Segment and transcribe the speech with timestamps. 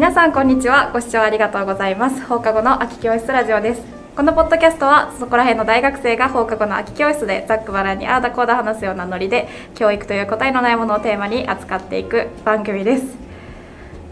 [0.00, 0.90] 皆さんこんにちは。
[0.94, 2.24] ご視聴ありがとうございます。
[2.24, 3.82] 放課後の秋教室ラジオです。
[4.16, 13.14] このポッドキャストはそこら辺の大学生が放課後の秋教室でざっくばらんにあーだこーだ話すようなノリで教育という答えのないものをテーマに扱っていく番組です。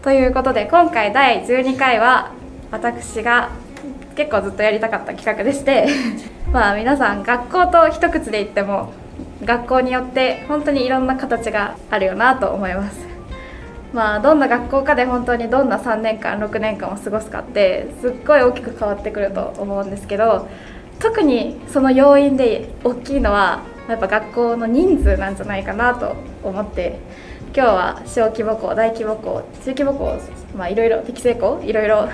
[0.03, 2.33] ということで今回第12回は
[2.69, 3.49] 私が
[4.15, 5.87] 結構ずっとやりたかった企画でして
[6.53, 8.93] まあ皆さん学校と一口で言っても
[9.43, 13.08] 学校によって本当にいろんな形があるよなと思います。
[13.93, 20.47] まあどんな学校かで本当にどんな3年間6年間を過ごすかってすっごい大きく変わってくると思うんですけど
[20.99, 26.99] 特にその要因で大きいのはやっぱ学校の人数なんじゃないかなと思って
[27.55, 30.19] 今日は小規模校大規模校中規模校
[30.55, 32.09] まあいろいろ適正校いろいろ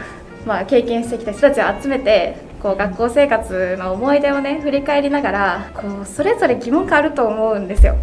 [0.46, 7.96] まあ経験してきた人たちを集めてこう学校生活の思い出をね振り返りながらこうそれぞれ疑問があると思うんですよ。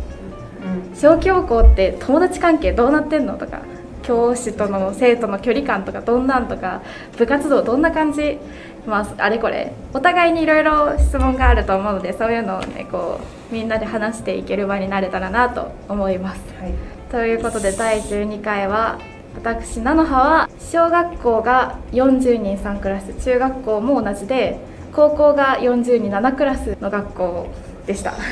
[0.95, 3.63] 小規模校って友達関係どうなってんのとか
[4.03, 6.83] 教師との生徒の距離感とかどんなんとか
[7.17, 8.39] 部活動どんな感じ、
[8.87, 16.41] まあ、あれこれお互いにいろいろ質問があると思うのでそういうのをねこうみんなで話していける場になれたらなと思います。
[16.61, 16.75] はい、
[17.11, 18.99] ということで第12回は
[19.35, 24.59] 私菜の葉は小学校が40人3クラス中学校も同じで
[24.93, 27.49] 高校が40人7クラスの学校
[27.87, 28.15] でした。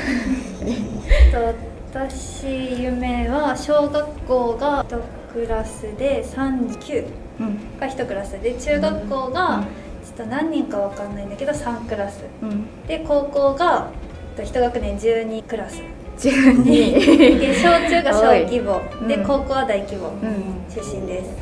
[1.93, 5.01] 私夢は小学校が1
[5.33, 7.05] クラスで39
[7.41, 7.77] うん。
[7.77, 9.65] が1クラスで中学校が
[10.05, 12.23] ちょっと何人かわかんないんだけど3クラス。
[12.41, 13.91] うん、で高校が
[14.37, 15.81] 1学年12クラス。
[16.17, 16.63] 12
[17.39, 18.81] で小中が小規模。
[19.05, 19.25] でうん。
[19.25, 20.07] 高校は大規模。
[20.07, 20.63] うん。
[20.73, 21.35] 出身です。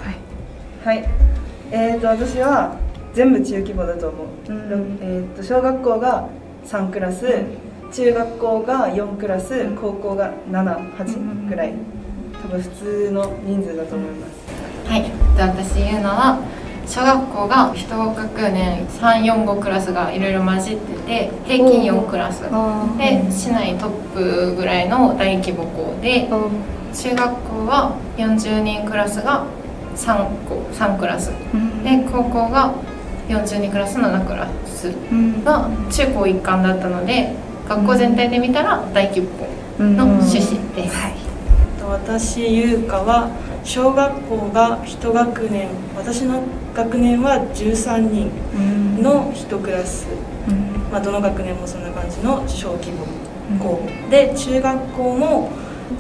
[0.83, 0.95] はい。
[0.99, 1.09] はい、
[1.71, 2.75] えーと私は
[3.13, 4.99] 全部中規模だと思う、うん。
[4.99, 6.27] えーと小学校が
[6.65, 7.27] 3クラス、
[7.91, 11.73] 中学校が4クラス高校が78ぐらい。
[12.41, 15.09] 多分普通の人数だと思います、はい、で
[15.41, 16.39] 私言うのは
[16.87, 22.45] 小学校が一学年345クラスがいろいろ混じってて平均4クラス。
[22.49, 26.49] あで市内トップぐらいの大規模校でー。
[26.91, 29.45] 中学校は40人クラスが
[29.95, 31.31] 3校3クラス。
[31.53, 31.83] うん。
[31.83, 32.73] で高校が
[33.27, 35.43] 42クラス7クラスうん。
[35.43, 37.35] が中高一貫だったので
[37.69, 39.27] 学校全体で見たら大規模
[39.77, 40.97] 校の出身です。
[41.87, 43.29] 私優香は
[43.63, 46.41] 小学校が1学年私の
[46.73, 48.57] 学年は13人う
[48.99, 50.07] んの1クラス、
[50.47, 50.91] うん。
[50.91, 53.05] まあ、どの学年もそんな感じの小規模
[53.59, 55.51] 校で中学校も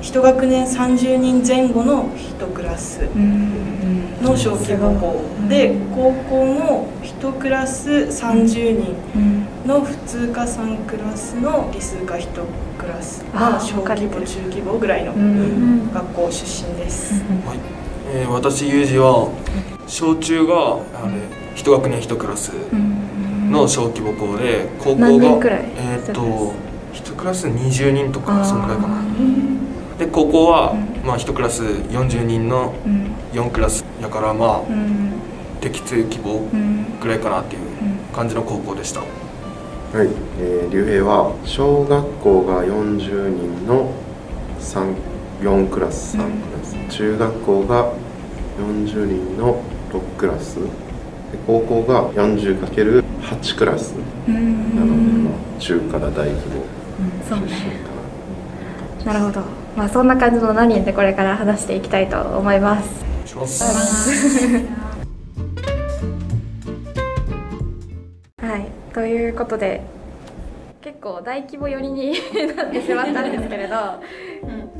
[0.01, 4.21] 1学年30人前後の1クラスうん。
[4.21, 8.95] の小規模校で高校も1クラス30人。
[9.15, 9.38] うん
[9.69, 12.27] の普通科3クラスの理数科1
[12.79, 15.93] クラスあーまあ小規模中規模ぐらいのうん。
[15.93, 17.13] 学校出身です。
[17.45, 17.59] はい、
[18.07, 19.29] えー、私ユージは
[19.85, 21.21] 小中があれ
[21.55, 23.51] 一学年一クラスうん。
[23.51, 26.53] の小規模校で高校何人くがらいえーっと
[26.91, 28.95] 一クラス20人とかそのくらいかな。
[29.01, 29.03] あ
[29.99, 31.07] で高校はうん。
[31.07, 33.11] まあ一クラス40人のーうん。
[33.33, 35.11] 4クラスやからまあうん。
[35.61, 37.61] 適正規模うんぐらいかなっていう
[38.15, 39.01] 感じの高校でした
[39.91, 40.07] はい、
[40.39, 43.91] えー、竜兵は小学校が40人の
[44.59, 44.93] 3
[45.41, 47.93] 4クラス3クラス、中学校が
[48.59, 50.57] 40人の6クラス。
[50.59, 50.69] で
[51.47, 53.95] 高校が 40×8 クラス。
[54.27, 54.75] うん。
[54.75, 56.63] なので、まあ、中から大規模
[57.27, 57.79] そう出身ね
[59.03, 59.41] かななるほど。
[59.75, 63.05] まあそんな感じの何人でこれから話していきたいと思います
[68.93, 69.81] ということで
[70.81, 72.13] 結構大規模寄りに
[72.55, 73.75] なってしまったんですけれど、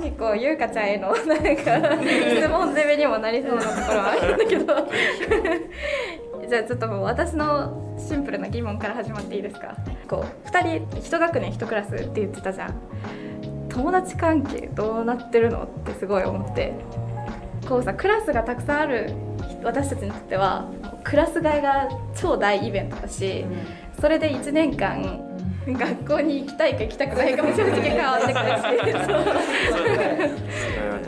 [0.01, 2.03] 結構優香ちゃんへのなんか
[2.35, 4.75] 質問攻めにもなりそうなところはあるんだけど。
[6.49, 9.75] じゃあちょっともう私のシンプルな疑問から始まっていいですか。
[10.07, 12.73] こう2人1学年1クラスって言ってたじゃん。
[13.67, 16.73] 友達関係どうなってるのってすごい思って。
[17.67, 19.11] こうさクラスがたくさんある
[19.63, 20.65] 私たちにとっては
[21.03, 23.45] クラス替えが超大イベントだし、
[23.99, 25.25] それで1年間
[25.67, 28.45] 学校に行きたいか行きたくないかも正直変わってくる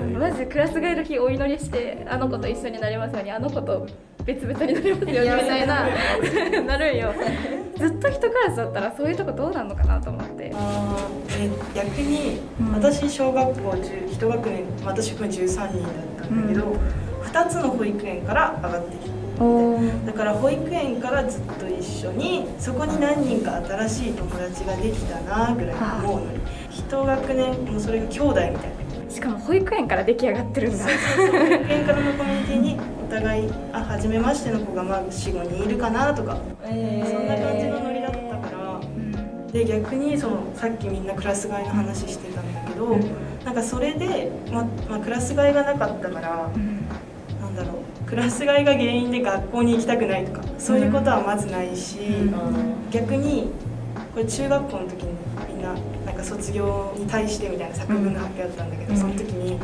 [0.08, 3.88] しマジでクラス替えの日お祈りしてあの子と一緒になりますようにあの子と
[4.26, 5.88] 別々になりますようにみたいな
[6.62, 7.14] なるんよ。
[7.78, 10.54] ずっと一クラスだったらそういうとこどうなんのかなと思って。
[11.74, 12.72] 逆にうん。
[12.74, 16.76] 私小学校10 1学年私含め13人だったんだけど、
[17.24, 20.06] 2つの保育園から上がってきたおー。
[20.06, 26.40] だから保育園からずっと一緒にそこに何人か新しい友達ができたなぐらい思うのに
[26.70, 28.60] 一学年もうそれが兄弟みたいな。
[29.10, 30.86] しかも保育園から出来上がってるんだ。
[30.86, 32.80] 保育園からのコミュニティに
[33.10, 36.38] 互いあ初めましての子がまあ45人いるかなとか。
[36.64, 38.18] えそんな感じのノリだった
[38.50, 38.80] から、
[39.52, 42.98] で逆にそのさっきみんなクラス替えの話してたんだけど、
[43.44, 46.50] なんかそれで、ままあ、クラス替えがなかったから、
[47.42, 47.76] なんだろう
[48.12, 51.98] クラス替えが原因で学校に行きたくないとかそういうことはまずないし、
[52.92, 53.50] 逆に
[54.14, 55.14] これ中学校の時に
[55.48, 55.74] みんな
[56.06, 59.58] なんか卒業に対してみたいな作文が発表あったんだけど、その時に、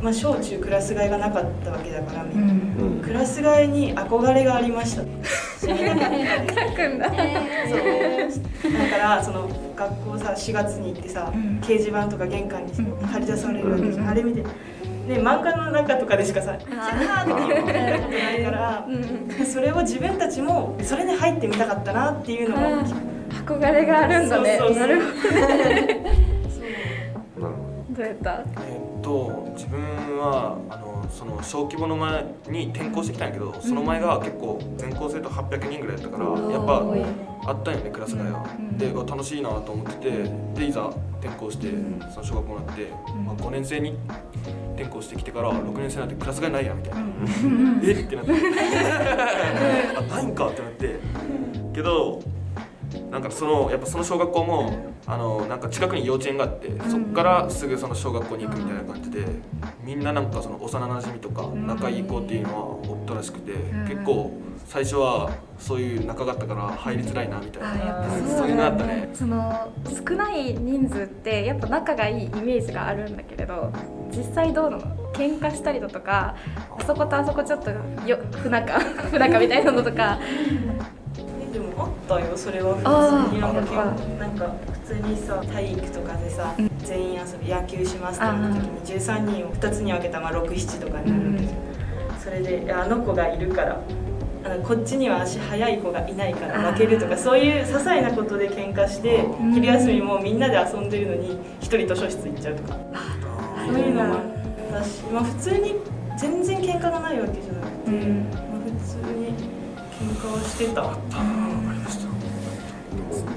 [0.00, 2.84] まあ、小中クラス替えがなかったわけだからみんな。
[2.84, 3.02] うん。
[3.02, 5.02] クラス替えに憧れがありました。
[5.62, 7.08] 書くんだ。
[7.08, 7.14] そ
[8.68, 8.72] う。
[8.72, 12.72] だからその学校さ4月に行ってさ、掲示板とか玄関に
[13.04, 14.44] 貼り出されるわけじゃん、あれ見て。
[15.06, 18.86] ね、漫画の中とかでしかさ「キャー!」とか言ったことないから、
[19.44, 22.92] それを自分たちもそれに入ってみたかったなっていうのが大き
[23.42, 24.56] く憧れがあるんだね。
[24.58, 24.80] そうそうそう。
[24.80, 25.06] なるほ
[27.40, 27.52] ど
[27.96, 28.42] どうやった？
[28.68, 29.80] えっと自分
[30.18, 38.46] はあのその小規模の前に転校してきたんやけどその前が結構全校生徒800人ぐらいだったからやっぱあったんよねクラス替えは。
[38.78, 41.68] で楽しいなと思っててでいざ転校して
[42.12, 42.88] その小学校になって、
[43.24, 43.94] まあ、5年生に
[44.74, 47.00] 転校してきてから6年生になってクラス替えないやみたいな。
[47.84, 47.92] え？
[47.92, 48.32] ってなって。
[49.98, 50.98] あないんかってなって。
[51.74, 52.20] けど
[53.10, 59.24] なんかそのやっぱその小学校もあのなんか近くに幼稚園があってそこからすぐその小学校に行くみたいな感じで
[59.82, 63.52] みんななんかその幼なじみとか仲いい子っていうのはおったらしくて
[63.88, 64.32] 結構
[64.66, 68.04] 最初はそういう仲があったから入りづらいなみたいな。
[68.36, 69.10] そういうのあったね。
[69.12, 69.72] その
[70.08, 73.72] 少ない人数ってやっぱ仲がいいイメージがあるんだけれど
[74.10, 74.96] 実際どうなの？
[75.12, 76.36] 喧嘩したりだとか
[76.78, 77.70] あそことあそこちょっと
[78.06, 80.18] よ不仲不仲みたいなのとか
[82.16, 83.82] ったよそれは普通になんか。
[83.82, 83.84] あ
[84.18, 86.54] なんか普通にさ体育とかでさ、
[86.84, 93.80] 全員遊び野球しますってなった時に13人を2つに分けたまあ67とかになるわけじゃん、それでいやあの子がいるから。
[94.44, 99.24] あのこっちには足速い子がいないから負けるとかそういう些細なことで喧嘩して
[99.54, 102.78] 昼休みもみんなで遊んでるのに一人図書室行っちゃうとか。
[103.64, 105.76] そういうのもあったし、まあ、普通に
[106.18, 109.34] 全然喧嘩がないわけじゃなくて、まあ、普通に
[109.98, 110.82] 喧嘩はしてた。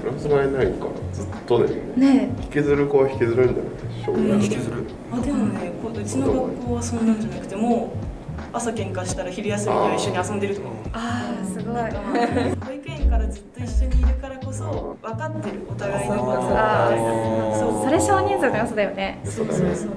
[0.06, 3.72] どクラス替えないからずっとねね引きずる子は引きずるんじゃない
[4.04, 4.84] 小学引きずる。
[5.12, 8.06] あでもねこううちの学校はそんなんじゃなくてもう
[8.52, 10.68] 朝喧嘩したら昼休みには一緒に遊んでるとか。
[10.92, 11.74] ああすごい。
[11.74, 16.16] 保育園からずっと一緒にいるからこそ分かってるお互いの。
[16.16, 19.20] ことあーそうそれ少人数の良さだよね。
[19.24, 19.90] そうそうそう。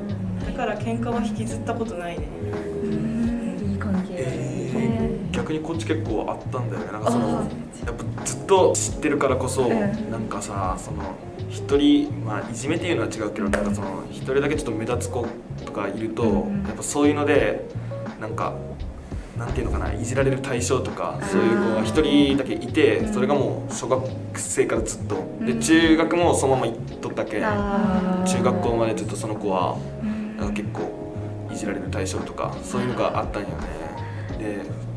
[0.45, 2.27] だから喧嘩は引きずったことないね
[5.49, 6.91] 逆にこっち結構あったんだよね。
[6.91, 7.45] なんかそのやっ
[8.15, 11.15] ぱずっと知ってるからこそ、んなんかさその
[11.49, 15.25] 一人まあいじめっていうのは違うけどなんかその一人だけちょっと目立つ子
[15.65, 17.67] とかいると、やっぱそういうので
[18.21, 18.53] なんか
[19.39, 25.15] なんていうのかないじられる対象とかそういう子が一人だけいてそれがもう小学生からずっと。
[25.43, 29.77] で中学もそのまま行っとったけ中学校までずっとその子は
[30.37, 30.91] なんか結構
[31.51, 33.55] いじられる対象とかそういうのがあったんよね。
[34.37, 34.88] で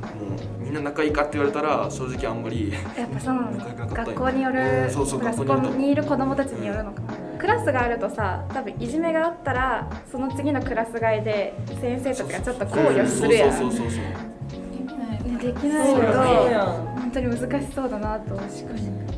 [0.59, 7.15] みんな仲いいかって言われたら正直あんまりやっぱその仲良くなかったんよ学校による学校にいる子供たちによるのかな。
[7.39, 13.53] クラスがあるとさ多分いじめがあったらその次のクラス替えで先生たちがちょっと考慮するやん。
[13.53, 18.39] そうそうそうそうねできないけど本当に難しそうだなと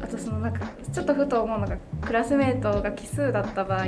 [0.02, 3.84] あとそのなんかちょっとふと思うのがクラスメートが奇数だった場合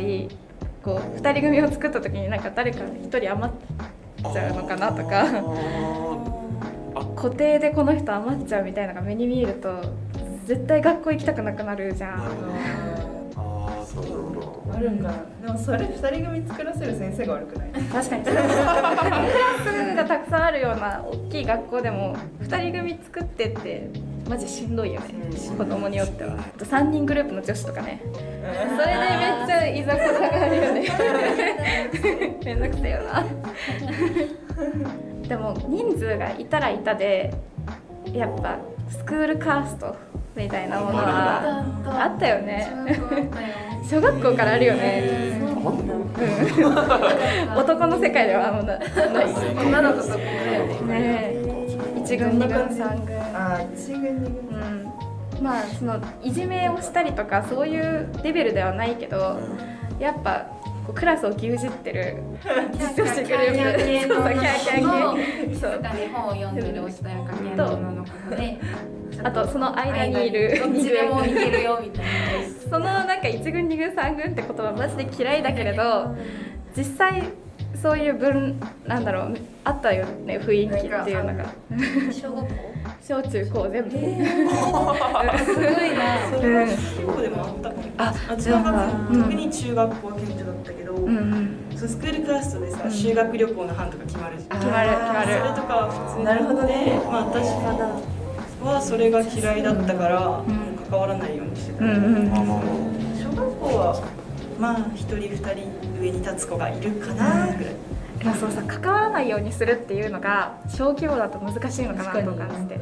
[0.84, 3.54] こう2人組を作った時になんか誰か1人余っ
[4.32, 5.24] ちゃうのかなとか
[7.04, 9.82] 固定でこの人余っちゃうみたいなのが目に見えると
[10.46, 12.20] 絶対学校行きたくなくなるじゃん。
[13.36, 13.84] あ
[14.76, 15.14] あるんかな
[15.46, 17.70] でもそれ二人組作らせる先生が悪くない？
[17.72, 18.24] 確かに。
[18.24, 23.90] クラスがたくさんあるような大きい学校でも2人組作ってって
[24.28, 25.06] マジしんどいよね、
[25.56, 26.32] 子供によっては。
[26.34, 28.02] あと3人グループの女子とかね。
[28.04, 30.84] それでめっちゃいざこざがあるよね。
[32.44, 33.24] めんどくせえよな。
[35.28, 37.32] でも人数がいたらいたで
[38.12, 39.94] やっぱスクールカースト
[40.36, 42.68] みたいなものはあったよね。
[43.88, 45.40] 小学校からあるよね。
[47.56, 48.84] 男の世界ではあんまなな
[49.22, 49.26] い
[49.58, 50.16] 女の子とか
[50.86, 51.34] ね。
[51.96, 53.18] 一軍二軍三軍。
[53.18, 54.60] ああ一軍二軍。
[55.38, 55.42] うん。
[55.42, 59.38] まあそのいじめをしたりとかそういうレベルではないけど
[59.98, 60.46] やっぱ
[60.94, 62.22] クラスを牛耳ってる。
[62.44, 65.72] 女子グループそうそうキャーキャー系そう。
[65.78, 68.58] とかで本を読んでるおしとやか系の女の子で
[69.26, 72.10] あとその間にいる どっちでもいけるよみたいな。
[72.70, 76.14] そのなんか一軍二軍三軍って言葉マジで嫌いだけれど
[76.76, 77.22] 実際
[77.80, 81.44] そういう分なんだろうあったよね雰囲気っていうのが。
[82.12, 82.76] 小学校？
[83.02, 84.18] 小中高全部、すごいな
[86.32, 86.66] それは
[87.06, 87.82] どこでもあったかも。
[87.98, 91.16] ああ中学うん特に中学校は顕著だったけど、うん。
[91.16, 92.90] うんそのスクールクラストでさ、うん。
[92.90, 94.58] 修学旅行の班とか決まるじゃん。
[94.58, 96.84] 決まる決まそれるとかは普通なるほどね。
[96.84, 97.50] で、まあ、私
[98.66, 102.62] はそれが嫌いだったから、もう関わらないようにしてた、うんうんまあまあま
[103.18, 104.02] 小学校は
[104.58, 105.46] まあ一人二人
[106.00, 107.74] 上に立つ子がいるかなぐらい、
[108.18, 112.80] でもそうさ関わらないようにするっていうのが小規模だと難しいのかなと感じて。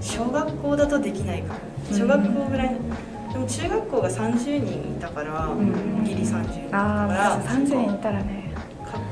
[0.00, 1.60] 小学校だとできないかも
[1.90, 2.78] 小学校ぐらいの
[3.32, 8.52] でも中学校が30人いたから、んギリ30人いたかあらあ30人いたらね。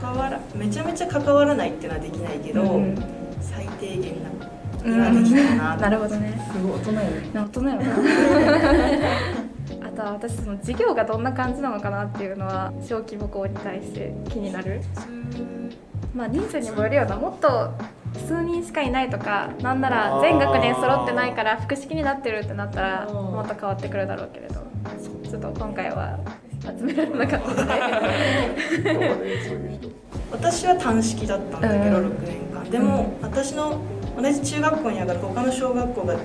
[0.01, 4.31] 関わらめちゃめちゃ関わらないっていうのはできないけど、うん最低限な
[4.89, 6.33] にはできたななるほどね。
[6.53, 7.31] すごい大人やね。
[7.35, 7.83] 大人やな
[9.87, 14.81] あとは私その授業がどんな感じなのかなっていうのは小規模校に対して気になる。
[16.15, 17.71] まあ人数にもよるようなもっと
[18.27, 23.15] 数人しかいないとかなんなら全学年揃ってないから複式になってるってなったらうん。
[23.15, 24.63] もっと変わってくるだろうけれど。
[25.29, 26.19] ちょっと今回は
[26.63, 27.63] 集められなかったので。
[30.31, 32.07] 私は単式だったんだけど、うん。
[32.09, 32.65] 6年間。
[32.71, 33.77] でも、私の
[34.21, 36.21] 同じ中学校に上がる他の小学校がうん。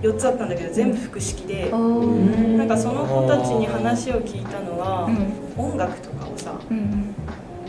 [0.00, 5.72] 4つあったんだけど全部複式で、なんかその子たちに話を聞いたのは、うん。
[5.72, 7.14] 音楽とかをさうん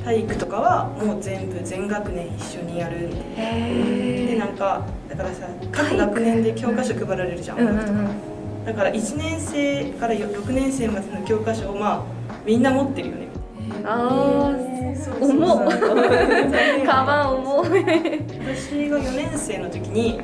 [0.04, 7.60] 体育とかはもう全部全学年一緒にやるへえでなんかだからさ各学年で教科書配られるじゃん。
[7.60, 8.00] 音楽とか
[8.66, 12.04] だから1年生から6年生までの教科書をまあ
[12.46, 13.28] みんな持ってるよね
[13.86, 14.56] あ
[14.96, 15.70] そうあ重っ。
[16.86, 17.86] カバン重い。
[18.56, 20.20] 私が4年生の時に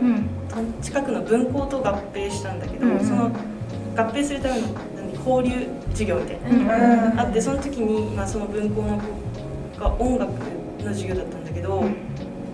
[0.81, 3.05] 近くの分校と合併したんだけど、うんうん。
[3.05, 8.99] その合併するための何交流授業みたいな、うんあってその時に、まあ、その分校の
[9.77, 10.31] 子が音楽
[10.83, 11.83] の授業だったんだけど、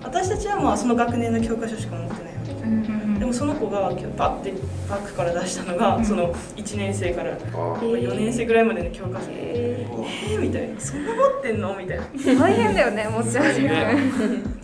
[0.04, 4.52] 私たちはまあその学年の教科書しか持ってないわけでもその子がパッて
[4.90, 9.34] バッグから出したのが、その1年生からあ4年生ぐらいまでの教科書で。
[9.38, 10.80] えー、みたいな。
[10.82, 11.78] そんな持ってんの？
[11.78, 12.04] みたいな。
[12.40, 13.92] 大変だよね持ち味が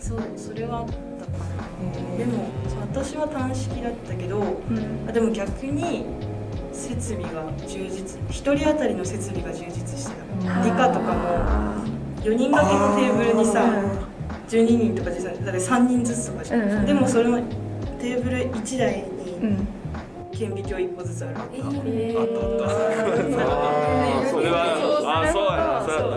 [0.00, 0.98] そうそれはあったか
[2.10, 2.18] な。
[2.18, 5.08] でもそう私は単式だったけどうん。
[5.08, 6.06] あでも逆に
[6.72, 10.64] 設備が充実1人当たりの設備が充実してた。
[10.64, 11.28] 理科とかも
[12.24, 13.62] 4人掛けのテーブルにさ
[14.48, 16.86] 12人とかでさだから3人ずつとかじゃん、うんうん。
[16.86, 17.40] でもそれの
[17.98, 19.02] テーブル1台に
[19.42, 19.66] うん。
[20.30, 21.34] 顕微鏡1個ずつある。
[21.34, 21.80] わけ、あったあった。
[24.30, 25.50] それはあそうや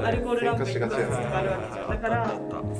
[0.01, 0.07] な。
[0.07, 2.31] アルコールランプ1個ずつとかあるわけじゃんだから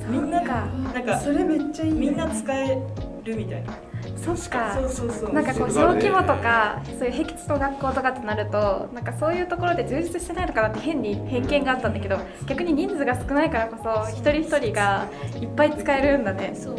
[0.09, 1.93] みんながなんかそれめっちゃいい。
[1.93, 2.79] ねみんな使え
[3.23, 3.73] るみたいな。
[4.17, 4.73] そっか。
[4.75, 5.33] そうそうそう。
[5.33, 15.07] なんかこう小規模とかそういう僻地の学校とかってなるとなんかそういうところで充実してないのかなって変に偏見があったんだけど逆に人数が少ないからこそ一人一人が
[15.39, 16.53] いっぱい使えるんだね。
[16.55, 16.75] そう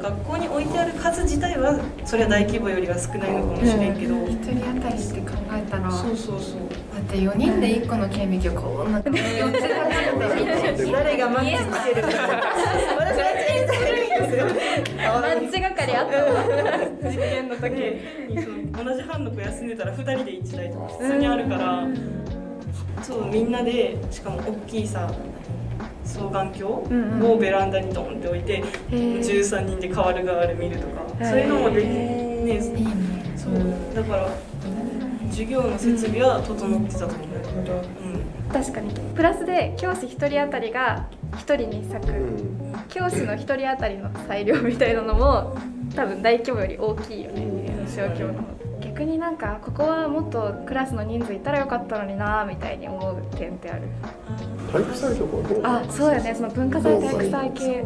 [0.00, 6.60] 学校に置いてある数自体はそれは大規模よりは少ないのかもしれんけど、一人当たりって考えたらだそうそうそう。
[6.60, 9.12] って4人で1個の顕微鏡こんな4
[10.76, 14.36] つ誰がマッチしてるか私は小さいです。
[14.36, 14.46] よ
[15.04, 16.44] マッチ係あったわ
[17.02, 21.86] 実験の時に同じ班の子休んでたら2人で1台とか普通にあるから、
[23.02, 25.12] そうみんなでしかも大きいさ
[26.04, 26.64] 双眼鏡
[27.24, 33.32] をベランダにドンって置いて、13人で変わる変わる見るとか、そういうのもできねいいね。
[33.36, 33.94] そう。
[33.94, 34.28] だから
[35.30, 37.26] 授業の設備は整ってたと思う、
[38.04, 38.94] うん、確かに。
[39.14, 42.84] プラスで教師1人当たりが1人に咲くうん。
[42.88, 45.56] 教師の1人当たりの裁量みたいなのも
[45.94, 47.70] 多分大規模より大きいよね。
[47.86, 48.60] 小規模の方。
[48.80, 53.82] 逆になんかここはもっとクラスの人数いたらよかったのになみたいに思う点ってある
[54.72, 56.34] 体育祭とかあそうやね。
[56.34, 57.84] その文化祭体育祭系。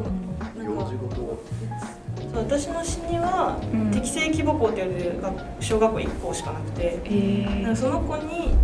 [2.34, 3.90] 私の市には、うん。
[3.92, 8.54] 適正規模校って言われる学小学校1校しかなくて、へなんかその子に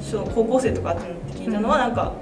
[0.00, 2.12] 小高校生とかあったのって聞いたのは、なんか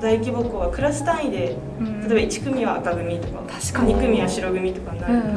[0.00, 3.94] 大規模校はクラス単位で例えば1組は赤組とか確かに。
[3.94, 5.32] 2組は白組とかになるってう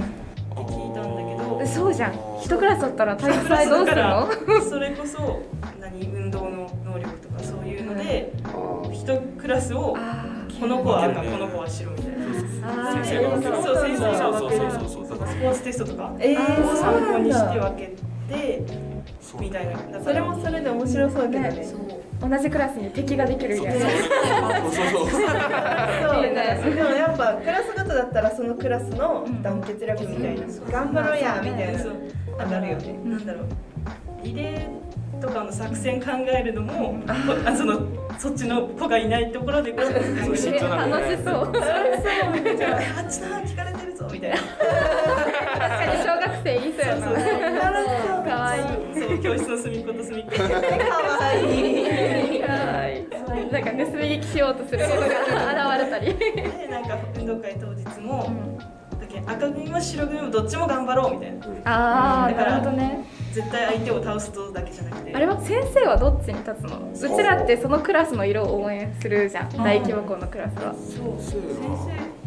[0.66, 1.68] 聞いたんだけど、ん。
[1.68, 2.14] そうじゃん。
[2.42, 4.28] 一クラスだったら体育祭どうするの？
[4.68, 5.42] それこそ
[5.80, 8.34] 何運動の能力とかそういうので
[9.08, 10.26] あー1クラスをあ
[10.60, 12.18] この子は赤この子は白みたいな。
[12.90, 14.72] あ先生が分けるそう先生がそう分ける。
[14.72, 15.20] そうそうそうそう。
[15.20, 18.64] だからスポーツテストとかえー、をそう参考にして分けて
[19.22, 20.04] そうみたいな。
[20.04, 21.64] それもそれで面白そうだけどね。
[21.64, 22.30] そう。
[22.30, 23.92] 同じクラスに敵ができるみたいなそう。
[23.92, 25.08] そう。
[25.08, 25.28] そうそ
[26.18, 30.48] うねでもやっぱクラスごとだったらそのクラスの団結力みたいな。
[30.72, 31.80] 頑張ろうやみたいな。
[31.80, 31.94] そう。
[32.40, 33.00] あなるよね。
[33.06, 33.48] なんだろう。
[34.24, 34.87] リレー
[35.20, 37.82] とかの作戦考えるのも、あその
[38.18, 39.86] そっちの子がいないところでこう
[40.26, 41.54] そう慎重なんだね楽しそうそう。
[42.58, 44.38] じゃああっちの聞かれてるぞみたいな。
[44.38, 47.04] 確かに小学生いいそうやな。
[48.24, 48.64] かわいい
[49.00, 49.20] そう。
[49.20, 50.32] 教室の隅っこと隅っこ。
[50.32, 51.36] でかわい。
[52.38, 52.48] いは
[52.90, 53.08] い。
[53.52, 55.10] なんか盗み聞きしようとする人が現
[55.86, 56.14] れたり。
[56.16, 58.30] でなんか運動会当日も、
[59.00, 61.46] だけ赤組も白組もどっちも頑張ろうみたいな。
[61.66, 63.06] ああなだからるほどね
[63.38, 65.14] 絶対相手を倒すとだけじゃなくて。
[65.14, 65.40] あれは？
[65.40, 66.90] 先生はどっちに立つの？
[66.92, 66.94] う。
[66.96, 69.50] ちらってそのクラスの色を応援するじゃん。
[69.52, 70.74] 大規模校のクラスは。
[70.74, 71.40] そう先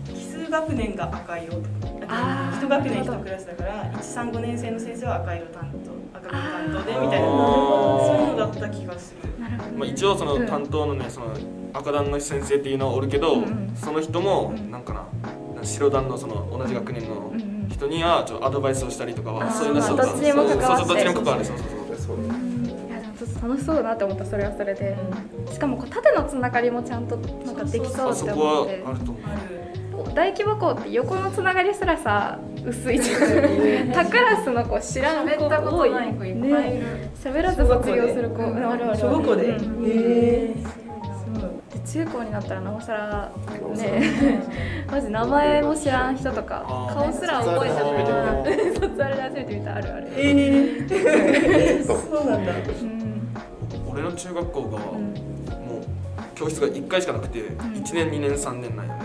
[0.07, 1.61] 生奇数学年が赤色と
[2.07, 7.27] か一学年一クラスだから135年生の先生は赤色担当赤組担当でみたいな。
[7.27, 9.41] そういうのだった気がする。
[9.41, 11.27] なるほどまあ、一応そのうん担当のねその
[11.73, 13.73] 赤団の先生っていうのはおるけど、うんうん。
[13.75, 14.71] その人もうん。
[14.71, 15.05] なんかな
[15.65, 17.30] 白団のその同じ学年のうんうん
[17.71, 20.65] 人にはちょっとアドバイスをしたりとかはそういうのはそうどっちにも関わって。
[20.65, 21.45] そうそうどっちにも関わる。
[21.45, 21.67] そうそう。
[21.97, 22.51] そう
[23.43, 24.97] 楽しそうだなって思ったそれはそれで、
[25.51, 29.23] しかもこう縦のつながりもちゃんとなんかできそうってあそこは思ってあると思う。
[29.25, 33.21] ある大規模校って横のつながりすらさ薄いじゃん。
[33.93, 38.43] 他クラスの子知らん子喋ったこと多いない子いっぱいいる、ね喋らず卒業する子。
[38.43, 38.57] うん。
[38.57, 39.49] あるある小学校で。
[39.49, 39.85] へうん。
[39.87, 40.80] えで
[41.85, 43.33] 中高になったらなおさら
[43.77, 44.03] ね
[44.91, 49.77] マジ名前も知らん人とか顔すら覚えてない卒アルで初めて見た。
[49.77, 50.09] あるある。
[50.17, 52.53] えー、そうなんだ。
[52.53, 53.93] うん。
[53.93, 55.15] 俺の中学校がもううん
[56.35, 59.01] 教室が1回しかなくて1年2年3年なんよね。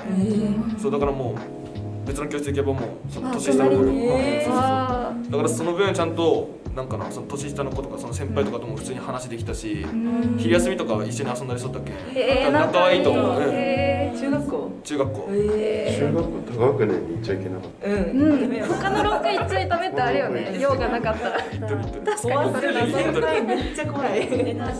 [0.77, 4.07] そうだからもう別の教室行けばもうそのあ年下の子隣に。
[4.07, 4.53] うんそうそうそう。
[4.55, 13.53] あだからその分ちゃんとなんかなその年下の子とかその先輩とかとも普通に話できたし、ー昼休みとか一緒に遊んだりしとったっけ、えー、仲はいいと思う、うん。
[13.53, 14.71] えー中学校。
[14.83, 18.53] 中学校、え中学校高学年に行っちゃいけなかっー、ううん。
[18.53, 21.39] ん、他の廊下行っちゃいダメってあるよね用がなかったら。
[21.41, 24.27] 確かにそれ謎めっちゃ怖い。
[24.31, 24.73] えなん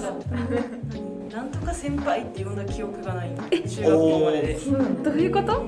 [1.65, 3.29] かなんとか先輩って呼んだ記憶がない。
[3.35, 4.53] 中学校までで。
[5.03, 5.51] どういうこと？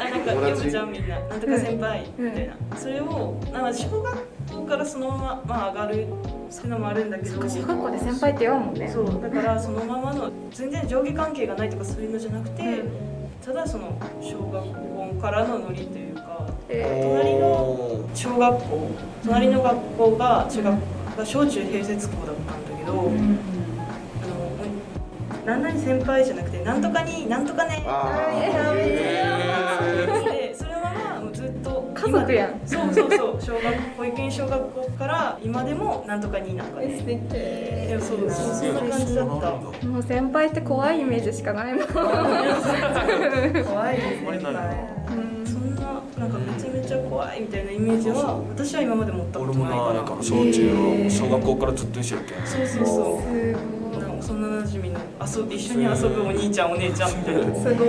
[0.00, 0.52] あ なんか友達？
[0.58, 1.18] 呼ぶじゃんみんな。
[1.20, 4.18] なんとか先輩みたいな、それをなんか小学
[4.52, 7.48] 校からそのまま、まあ、上がるっていうのもあるんだけど。
[7.48, 8.88] 小学校で先輩って言わんもんね。
[8.88, 9.06] そう。
[9.22, 12.62] だからそのままの全然上下関係がないとかそういうのじゃなくて、
[13.44, 18.90] ただその小学校からのノリというかえ隣の小学校
[19.24, 20.74] 隣の学校が中学
[21.18, 23.10] が小中併設校だったんだけど、あの
[25.44, 32.60] なんなに先輩じゃなくてなんとかになんとかねあでそれはもうずっと家族やん。
[32.64, 33.40] そうそうそう。
[33.40, 33.64] 小学
[33.96, 36.96] 保育園小学校から今でもなんとかになんとかね。
[37.02, 39.86] でもそうそうそんな感じだった。
[39.86, 41.86] もう先輩って怖いイメージしかないもん。
[41.86, 42.04] 怖
[43.52, 43.68] いです。
[43.68, 44.60] あんまりないな
[45.44, 52.46] そんななんかめちゃめちゃ怖いみたいなイメージは私は今まで持ったこと俺もないかななんから小中の小学校からずっと一緒やけん。
[52.46, 53.22] そうそうそ
[53.78, 53.81] う
[54.62, 57.42] 馴染みの遊び一緒に遊ぶお兄ちゃんお姉ちゃんみたいな。
[57.54, 57.88] すごい。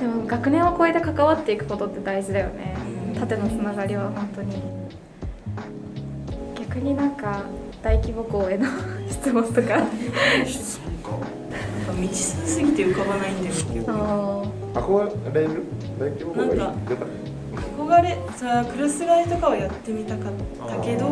[0.00, 2.74] でも学年を超えて関わっていくことって大事だよね。
[3.18, 4.62] 縦のつながりは本当に。
[6.58, 7.42] 逆になんか
[7.82, 8.66] 大規模校への
[9.08, 9.86] 質問とか。
[10.46, 11.26] 質問か。
[11.92, 13.54] 未知数すぎて浮かばないんだよ
[14.74, 15.62] 憧れる？
[15.98, 16.74] 大規模校が
[17.78, 20.32] 憧れさクラス替えとかはやってみたかっ
[20.68, 21.08] たけど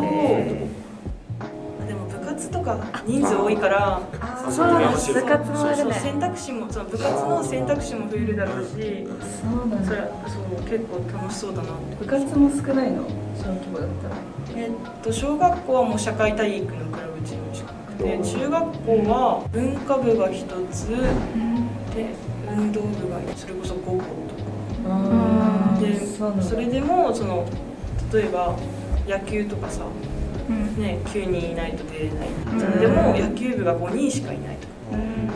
[2.35, 4.79] 活とか人数多いからあそうだ。
[4.79, 5.93] ね部活もあるね。
[5.93, 9.91] 選択肢もその部活の選択肢も増えるだろうしそうなんだ。
[10.27, 11.69] そう結構楽しそうだな
[11.99, 13.03] 部活も少ないの？
[13.37, 14.15] 小規模だったら。
[14.55, 14.71] えっ
[15.01, 20.95] と小学校はもう社会体育のクラブチームしかなくて中学校は文化部が一つで
[22.49, 24.05] 運動部がそれこそ5校とか。
[24.87, 26.43] あでそうなんだ。
[26.43, 27.45] それでもその
[28.13, 28.55] 例えば
[29.07, 30.14] 野球とかさ、うん
[30.49, 34.73] ね、9人いないと出れない、でも野球部が5人しかいないとか。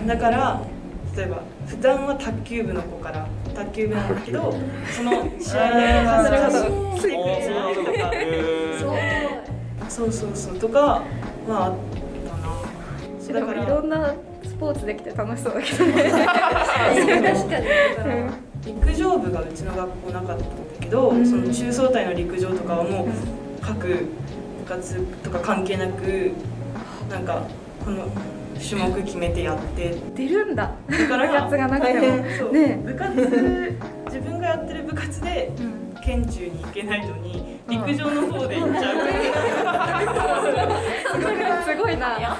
[0.05, 0.61] だから
[1.15, 4.53] 例えば普段は卓球部の子から卓球部なんだけど
[4.89, 8.11] その試合であーなるほど来てくれないとか。
[8.13, 8.79] えー。
[9.89, 10.11] そう。
[10.11, 11.03] そうそうとかは
[11.49, 11.73] あっ
[13.27, 13.39] たな。
[13.39, 15.93] だからろんなスポーツできて楽しそうだけどね。
[16.03, 17.65] 確かに。
[18.65, 20.45] 陸上部がうちの学校なかったんだ
[20.79, 23.07] けど、その中総体の陸上とかはもう
[23.61, 24.05] 各部
[24.69, 26.31] 活とか関係なく
[27.09, 27.43] なんか
[27.83, 28.07] この
[28.59, 29.95] 種目決めてやって。
[30.15, 30.75] 出るんだ。
[30.89, 32.01] だから部活がなくても。
[32.37, 32.53] そう。
[32.53, 32.79] ね。
[32.85, 33.77] 部活
[34.07, 35.51] 自分がやってる部活で
[36.03, 38.97] 県中に行けないのに陸上の方で行っちゃう、
[41.65, 42.37] すごいな。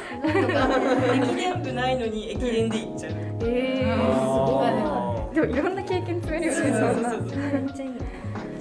[1.13, 7.91] 駅伝部ないのに駅伝で行っちゃう、えー、あでもいろんな経験積めるよねそうそうそうめっちゃいい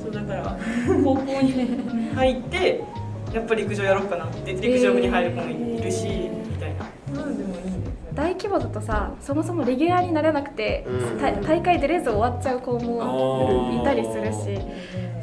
[0.03, 0.59] そうだから
[1.05, 2.85] 高校に入って
[3.33, 6.85] やっぱり陸上やろうかなって陸上部に入る子もいるし、みたいな。
[7.15, 7.79] まあでもいいね
[8.15, 11.19] 大規模だとさそもそもレギュラーになれなくて、うん。
[11.21, 14.61] た大会出れず終わっちゃう子もいたりするし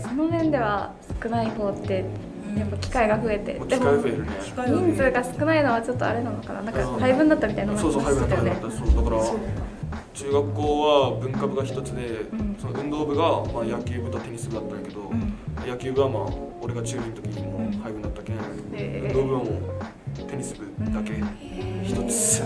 [0.02, 2.06] その面では少ない方って
[2.58, 6.62] やっぱ機会が増えて、機でも人数が少ないのはちょっとあれなのかな。
[6.62, 9.24] なんか配分だったみたいなのそうそう配分だったよね配分だったそうだから
[10.14, 12.02] 中学校は文化部が一つで、
[12.34, 12.56] ん。
[12.58, 15.12] その運動部が、まあ、野球部とテニス部だったんやけど、
[15.68, 16.24] 野球部はまあ
[16.66, 18.38] 俺が中2の時にもう配分だったけん、
[19.06, 21.14] 運動部はもうテニス部だけ
[21.84, 22.42] 一つ、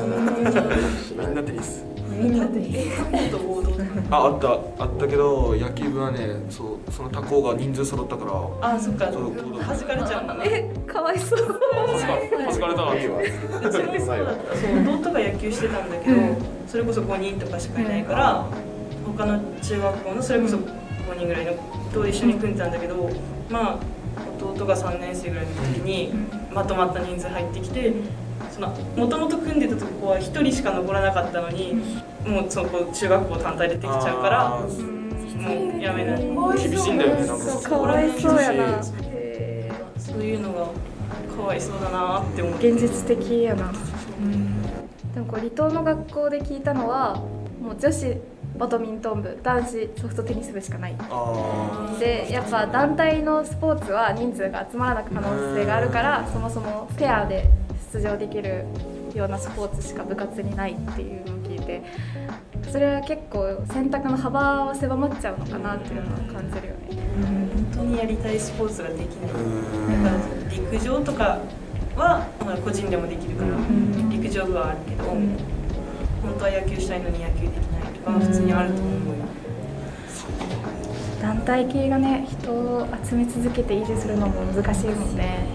[1.15, 1.85] みんなテニス。
[2.09, 3.71] みんなでいいと王道
[4.11, 4.49] ああった
[4.83, 8.73] あったけど野球部はねそうその他校が人数揃ったから。
[8.73, 11.39] あそっかそう弾かれちゃうんだなえかわいそう。
[11.39, 14.25] はじかれたないいわうちもそう。
[14.25, 16.17] だったそう弟が野球してたんだけど、
[16.67, 18.45] それこそ5人とかしかいないから、
[19.05, 21.53] 他の中学校のそれこそ5人ぐらいの
[21.93, 23.09] と一緒に組んでたんだけど、
[23.49, 23.98] まあ
[24.41, 26.11] 弟が3年生ぐらいの時に
[26.53, 27.93] まとまった人数入ってきて
[28.51, 31.75] そのもともと組んでたとこは1人しか残らなかったのに
[32.25, 36.21] もうそこ中学校単体でできちゃうからあもーうやめない。
[36.69, 37.69] 厳しいんだよねなんか。
[37.69, 38.83] かわいそうやな。
[38.83, 38.93] そ
[40.17, 40.35] うい。
[40.35, 40.67] うのが
[41.35, 43.71] かわいそうだなって思っーて現実的やな。
[45.13, 47.15] でもこう離島の学校で聞いたのは
[47.61, 48.17] もう女子
[48.59, 50.95] バドミントン部男子ソフトテニス部しかない。
[51.09, 57.49] あでやっぱ団体のスポーツは人数が集まらなく可能性があるからそもそもペアで
[57.93, 58.65] 出場できる
[59.15, 61.81] ようなスポーツしか部活にないっていうのを聞いて
[62.71, 66.79] それは結構選択の幅は狭まっちゃうのかなっていうのは感じるよね。
[67.19, 69.31] 本当にやりたいスポーツができない。
[70.03, 71.39] だから陸上とか
[71.95, 73.57] はまあ個人でもできるから
[74.11, 75.37] 陸上部はあるけど、本
[76.37, 79.25] 当は野球したいのに野球できないは普通にあると思うよ、
[81.21, 85.45] 団体系がね人を集め続けて維持するのも難しいもんね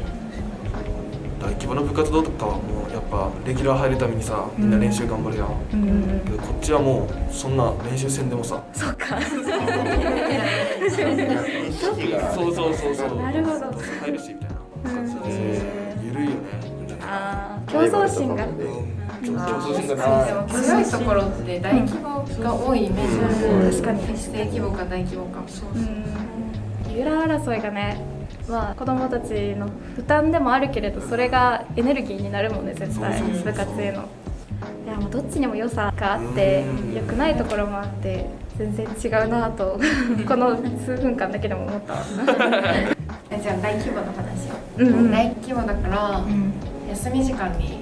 [1.40, 8.62] 大規模な部活動とかはもうやっぱレギュラー入るためにさみんな練習頑張るやん、うんけどこっちはもうそんな練習せんでもさ。
[8.72, 9.18] そうか。
[9.18, 9.22] 意
[11.72, 13.16] 識がそうそうそうそう。
[13.18, 13.60] なるほど。
[14.00, 14.54] 入るしみたいな。
[14.90, 15.20] 感じで
[16.06, 16.36] 緩いよね。
[17.02, 17.70] あー。
[17.70, 18.46] 競争心が。
[18.46, 18.52] うん。
[19.24, 25.40] 競争心が強いところって大規模が多いイメージある、確かに指定規模か大規模か
[25.74, 26.04] うん。
[26.88, 28.00] レギュラー争いがね
[28.48, 32.66] まあ子供たちの負担でもあるけれどそれがエネルギーになるもん。
[32.66, 34.08] ね絶対そうそうそうそう部活への
[34.86, 39.80] いやもうどっちにも良さがあって良くないところもあって全然違うなと
[40.26, 41.98] この数分間だけでも思ったわ
[43.42, 45.10] じゃあ大規模の話、うん。
[45.10, 46.52] 大規模だから、うん。
[46.88, 47.80] 休み時間に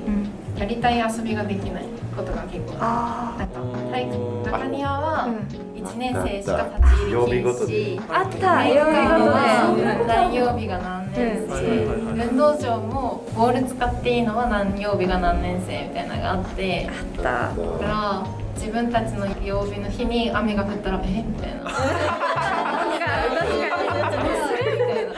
[0.57, 3.59] やりたい遊びができないことが結構なんか
[3.91, 4.13] 体育
[4.45, 5.63] 中庭はうん。
[5.83, 7.53] 1年生しか立ち入り禁
[7.99, 8.69] 止ああった。
[8.69, 9.37] 曜日ごとは
[9.77, 17.23] で何曜日が何年うんはいはいはいはい生運動場もボール使っていいのは何曜日が何年生みたいなのがあってあった。
[17.23, 21.71] だから自分たちの曜日の日に雨が降ったらえみたいな。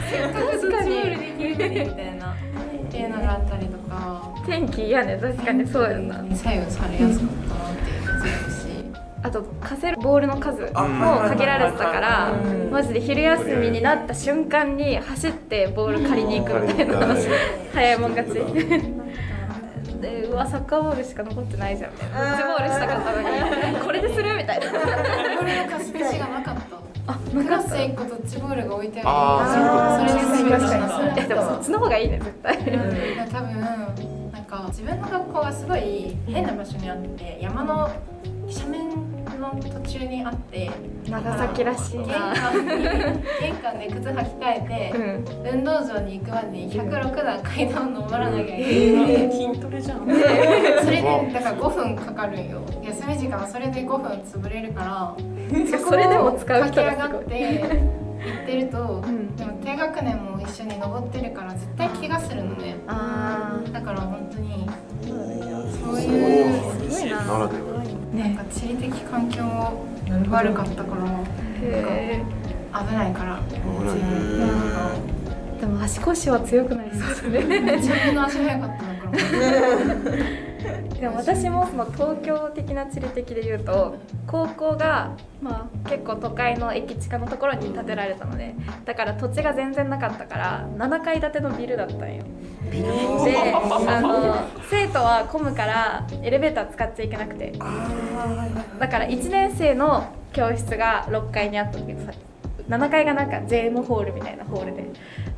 [0.08, 2.36] せっかくドッジボールできるのにみたいなっ
[2.90, 3.68] ていうのがあったり
[4.46, 5.18] 天気嫌ね。
[5.20, 6.16] 確かにそうやな。
[6.36, 8.64] 左右されやすかったなっていうのもあるし。
[9.22, 12.70] あと貸せるボールの数もあ限られてたからうん。
[12.70, 17.06] マジで昼休みになった瞬間に走ってボール借りに行くみたいな。
[17.06, 17.16] うん
[17.72, 18.34] 早いもん勝ち。
[20.00, 21.92] でうわサッカーボールしか残ってないじゃん。
[21.92, 24.70] みたいなドッジボールしたかったのにこれでするみたいな。
[24.70, 26.62] ボールの貸し出しがなかった。
[27.06, 32.62] あクラス1個ドッジボールが置いてああるそれで全て確かだにえでもそっちの方がいいね絶対。
[32.62, 32.66] い
[33.16, 33.50] や多分
[34.54, 37.90] か自分の学校がすごい変な場所にあって山の
[38.46, 40.70] 斜面の途中にあって
[41.08, 41.98] 長崎らしい。
[41.98, 42.82] 玄な関に
[43.40, 45.58] 玄関で靴履き替えて、うん。
[45.58, 50.00] 運動場に行くまでに106段階段を登らなきゃいけない、筋トレじゃん。
[50.00, 50.06] そ
[50.90, 52.62] れでだから5分かかるんよ。
[52.82, 55.16] 休み時間はそれで5分潰れるから
[55.78, 59.36] それでも使う人駆け上がって行ってると、ん。
[59.36, 62.76] でも低学年も一緒に登ってるから絶対怪我するのね。
[62.86, 64.68] あだから本当に
[65.04, 67.24] そういうーすごいな。
[67.24, 67.84] ならでは
[68.14, 69.84] なんか地理的環境も
[70.30, 71.04] 悪かったから
[71.62, 72.22] へ
[72.72, 77.76] 危ないから危ないーでも足腰は強くなりそうだね。
[77.78, 78.94] 自分の足早かったから
[81.00, 83.96] でも私もその東京的な地理的で言うと
[84.26, 85.10] 高校が、
[85.42, 92.24] まあ、結構都会の駅近のところに建てられたのでだから土地が全然なかったから7階建てのビルだったんよ。
[92.70, 92.82] で
[93.88, 94.36] あの
[94.70, 97.52] 生徒は混むからエレベーター使っちゃいけなくて。
[98.78, 102.12] だから1年生の教室が6階にあったんだけどさ
[102.68, 104.84] 7階がなんか JM ホールみたいなホールで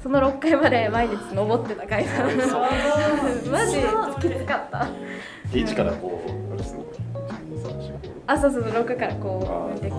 [0.02, 2.26] その6階まで毎日登ってた階段。
[3.50, 3.78] マジ
[4.20, 4.86] きつかった。
[5.50, 6.86] 1からこうあれするの
[8.28, 9.90] あそうそうそう6からこう見てい。
[9.90, 9.96] く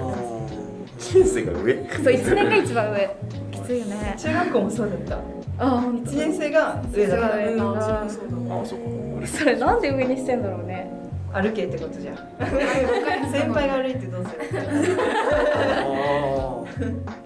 [1.00, 1.74] 人生が上。
[1.76, 3.16] そう1年が一番上。
[3.52, 5.66] きついよね中学校もそうだった。
[5.66, 6.12] あ本当。
[6.12, 8.82] 1年生が上だから上あそこ
[9.26, 10.90] それなんで上にしてんだろうね。
[11.34, 12.16] 歩けってことじゃん。
[13.32, 14.38] 先輩が歩いてどうする？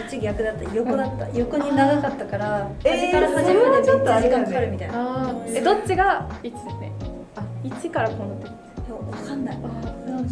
[0.00, 4.94] うち逆だった横だった横に長かったからえー端から端までめっちゃ時間かかるみたいな。
[4.94, 5.56] あー。
[5.58, 6.92] えどっちが1ね
[7.36, 9.56] あ1からこうなってるわかんない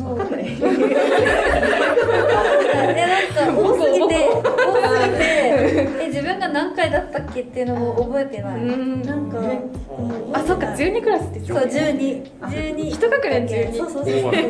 [0.01, 0.49] わかんないえ
[3.07, 3.27] なん。
[3.55, 4.49] か多すぎて多す
[5.09, 5.21] ぎて
[6.03, 9.39] え自分が何回だったっけっていうのも覚えてないうんなんか
[10.35, 14.05] あそっか12クラスってそう12 12一学年12そうそう。
[14.05, 14.41] そうそうそう。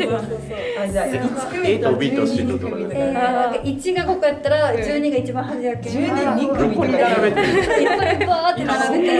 [0.82, 7.00] あじゃあ1組 A と B と C 12とかえなんか1が5個やったら12が一番端やけん12人組とかいっぱ
[8.12, 9.14] いバーって並べて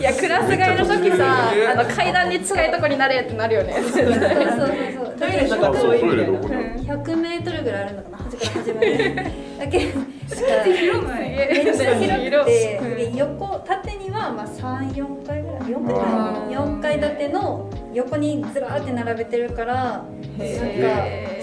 [0.00, 3.74] いやクラス替えの時さあの階段に近いとこになれってなるよね。
[3.74, 4.18] そうそうそうそう。
[5.18, 6.38] トイレとか遠いみたいな
[6.94, 9.32] 100メートルぐらいあるのかな端から端まで。
[9.58, 11.20] だけしか広くない。
[11.30, 15.60] めっちゃ広く広てで横縦にはまあ34階ぐらい。
[15.60, 15.98] 4階ぐら
[16.48, 16.54] い。
[16.54, 20.04] 4階建ての横にずらーって並べてるからなんか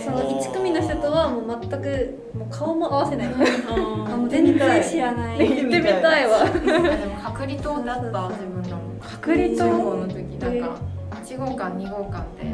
[0.03, 3.27] その1組の人とはもう全くもう顔も合わせない。
[3.27, 5.39] あもう全然知らない。
[5.39, 6.27] 行ってみたい。
[6.27, 10.79] わあでも隔離棟だった自分らも隔離中棟高の時なんか
[11.23, 12.45] 1号館2号館って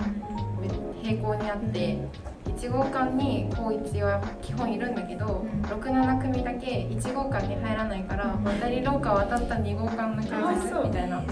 [1.03, 1.97] 並行にあって
[2.45, 11.21] 1号館に高1は基本いるんだけど67組だけ1号館に入らないから渡り廊下渡った2号館の教室みたいな。
[11.21, 11.23] い。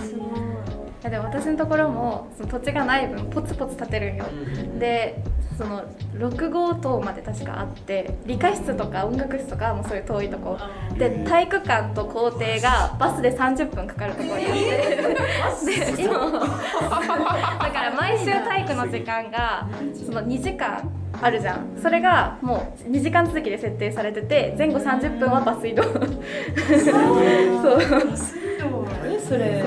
[1.04, 4.26] やでも私のところもその土地がない分ポツポツ建てるんよ。
[4.80, 5.24] で
[5.60, 10.58] その6号棟まで確かあって理科室とか音楽室とかもそういう遠いとこ。
[10.98, 15.66] で体育館と校庭がバスで30分かかるところにあって。
[15.66, 16.04] で？
[16.06, 19.68] そう だから毎週体育の時間が
[20.06, 20.90] その2時間
[21.22, 21.78] あるじゃん。
[21.82, 25.84] それがもう2時間続きで設定されてて前後30分はバス移動。
[25.92, 26.02] そう。
[29.06, 29.62] えそれ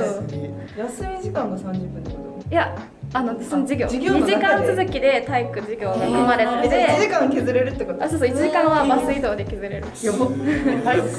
[0.78, 2.74] 休み時間が30分ってこいや
[3.14, 3.86] あのその授業。
[3.88, 6.66] 授業の2時間続きで体育授業が組まれとて。
[6.66, 8.04] えじゃあ1時て間削れるってこと？
[8.04, 9.82] あそうそう1時間はバス移動で削れる。
[9.82, 11.18] 体育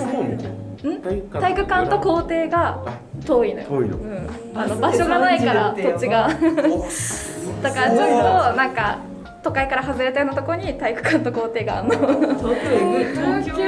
[1.31, 1.89] 館体育館。
[1.89, 2.83] と校庭が
[3.25, 3.67] 遠いのよ。
[3.67, 3.97] 遠いの。
[3.97, 6.27] うん、あの場所がないから土地が。
[7.61, 8.97] だからちょっとなんか
[9.43, 11.95] 都会から外れたようなところに体育館と校庭があるの。
[11.97, 12.79] 東京
[13.13, 13.63] 東京。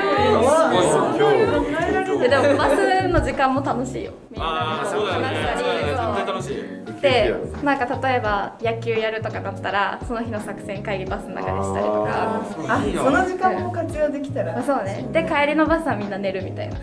[0.47, 0.71] は
[2.21, 4.13] ででもバスの時間も楽しいよ。
[4.31, 5.27] なそうだよね。
[6.25, 6.55] 話し
[7.01, 12.41] でなんか例えば野球やるとかだったらその日の作戦会議バスの中でしたりとか。
[12.69, 14.53] あその時間も活用できたら。
[14.53, 15.05] まあそうね。
[15.11, 16.77] で帰りのバスはみんな寝るみたいな。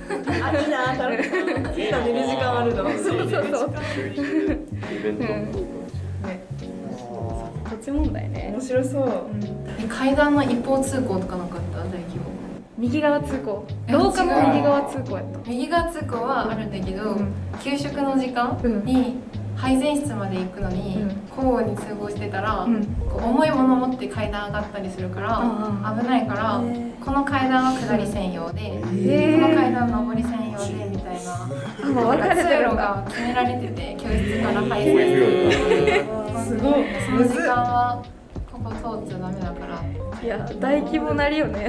[0.46, 1.26] あいいな楽し
[1.81, 2.00] いいな。
[2.00, 2.90] 寝る時間あるの。
[2.90, 3.72] そうそうそう。
[4.94, 5.82] イベント
[7.90, 8.51] っぽい土地問題ね。
[8.53, 9.12] 面白そう。
[9.79, 11.79] え階段の一方通行とかなかった？
[11.79, 12.23] 大規模。
[12.79, 13.64] 右側通行。
[13.88, 15.51] え廊下も右側通行やった。
[15.51, 17.33] 右側通行はあるんだけど、うん。
[17.62, 18.85] 給食の時間うん。
[18.85, 19.16] に
[19.62, 21.09] 配膳室まで行くのに、うん。
[21.29, 22.85] 交互に通報してたら、うん。
[23.09, 26.61] こう重いもの持って階段上がったりするから、あ危ないから、
[27.01, 31.44] この階段は下り専用で、へこの階段上り専用でみたいな。
[31.44, 34.96] あもう分かれて通路が決められてて教室から配膳
[35.53, 36.85] 室すごい。
[37.07, 38.03] その時間は
[38.51, 39.81] ここ通っちゃダメだから。
[40.20, 41.68] いや大規模なりよね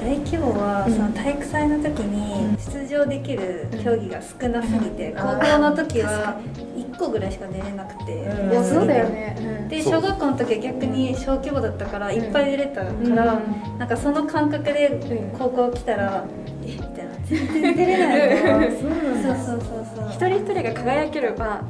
[0.00, 6.40] 大規模はその体育祭の時に出場できる競技が少なすぎて高校の時は
[6.74, 8.58] 1個ぐらいしか出れなくてうん。
[8.58, 8.86] 多すぎて。
[8.86, 9.66] ね。
[9.68, 13.40] で小学校の時は逆に小規模だったからいっぱい出れたから、
[13.78, 16.24] なんかその感覚で高校来たら、
[16.66, 16.72] え？
[16.72, 17.10] みたいな。
[17.26, 18.76] 全然出れないの
[19.22, 21.62] そうそうそうそう一人一人が輝ける場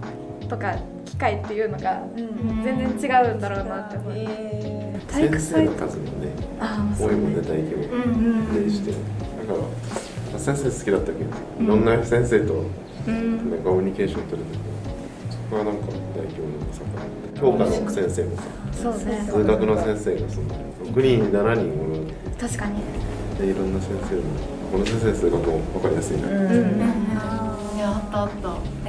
[0.49, 2.63] とか機会っていうのがうん。
[2.65, 4.13] 全然違うんだろうなって思う。
[4.17, 6.11] え体育祭先生の数もね
[6.99, 8.91] 多いもんね大規模うんでして。
[8.93, 9.61] だか
[10.33, 12.65] ら先生好きだったけどいろんな先生と
[13.07, 13.51] うん。
[13.51, 14.59] なんかコミュニケーション取れて
[15.31, 16.81] そこはなんか大規模のさ
[17.39, 19.23] 教科の先生もさそうね。
[19.27, 20.49] 数学の先生がその
[20.93, 22.15] 6人7人おる。
[22.41, 22.81] 確かに。
[23.39, 24.23] でいろんな先生も
[24.73, 27.77] この先生数学も分かりやすいな、ーうん。
[27.77, 28.80] いやあったあった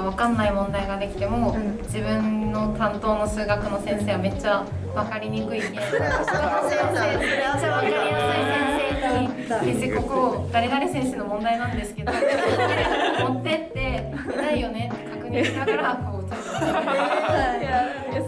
[0.00, 1.76] かわかんない問題ができても、うん。
[1.82, 5.80] 自分の担当の数学の先生はめっちゃわかりにくいけん、 その
[6.68, 12.12] 先生めっちゃわかりやすい先生に「先生ここ誰々先生の問題なんですけど
[13.28, 16.19] 持ってってないよね」って確認しながらこう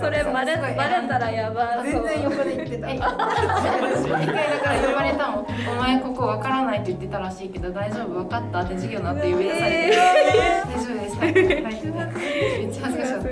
[0.01, 2.91] それバレバレたらやばそう全然横で言ってた。
[2.91, 8.19] え一回だから言われたの「お前ここわからない」って言ってたらしいけど「大丈夫？
[8.19, 13.29] わかった」って授業の後指出されて「大丈夫です」はいはいめっちゃ恥ずかしかった。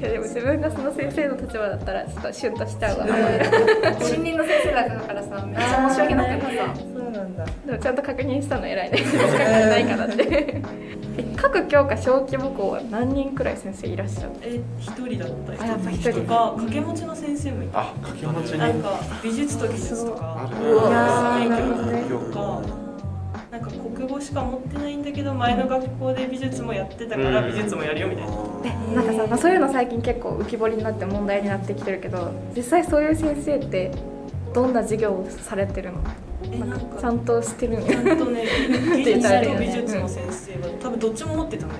[0.00, 3.06] いやでも自分がその先生の立場だったらちょっとシュンとしちゃうわ、
[4.00, 9.28] 新任の先生だからさめっちゃ申し訳なくてさそうなんだでもちゃんと確認したの偉いね仕方
[9.68, 10.62] ないからってえ
[11.40, 16.12] 各教科小規模校は何人くらい先生いらっしゃるえ一人だったあやっぱ一人。
[16.12, 17.80] とか掛け持ちの先生もいた。
[17.80, 18.58] あ掛け持ちに。
[18.58, 20.48] なんか美術と技術とか。
[20.50, 20.72] ある。
[20.72, 22.62] うわなるほどねねとか
[23.50, 28.32] なんか国語しか持ってないんだけど前の学校で美術もやってたから美術もやるよみたいな。
[28.64, 33.90] えなんかさ、まあ、そういうの最近結構浮き彫りになって問題になってきてるけど実際そういう先生って
[34.54, 35.98] どんな授業をされてるの？
[37.00, 38.44] ちゃんとしてるんちゃやんとね
[38.96, 41.78] 技術と美術の先生が多分どっちも持ってたのよ。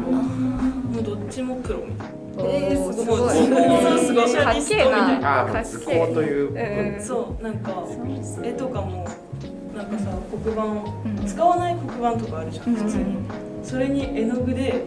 [0.00, 1.00] も。
[1.00, 2.18] うどっちもプロみたいな。
[2.40, 3.18] えー、すごい。
[3.18, 4.76] もう図工のスペシャリスト。
[4.76, 7.84] みたいなかあー図工というそうなんか
[8.42, 9.06] 絵とかも
[9.76, 10.06] なんかさ
[10.44, 10.66] 黒板う
[11.24, 13.04] ん使わない黒板とかあるじゃん普通に。
[13.62, 14.84] それに絵の具で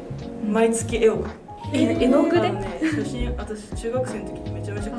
[0.49, 1.23] 毎月絵を
[1.73, 2.51] 絵の具で？
[2.95, 4.91] 写真私中学生の時にめちゃめちゃ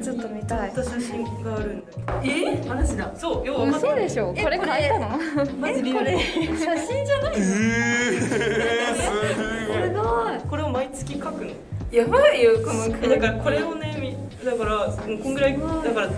[0.00, 0.72] ちょっと見たい。
[0.74, 2.34] 写真があるんだけど。
[2.34, 2.68] え？
[2.68, 3.12] 話だ。
[3.16, 4.34] そうよう嘘でしょ？
[4.34, 5.18] これ書いたの？
[5.60, 6.24] マジリアル写
[6.86, 7.48] 真じゃないす
[9.94, 10.38] ごい。
[10.48, 11.50] これを毎月描くの。
[11.90, 16.14] やばいよこのえだからこれをねみだからもうこんぐらいだからも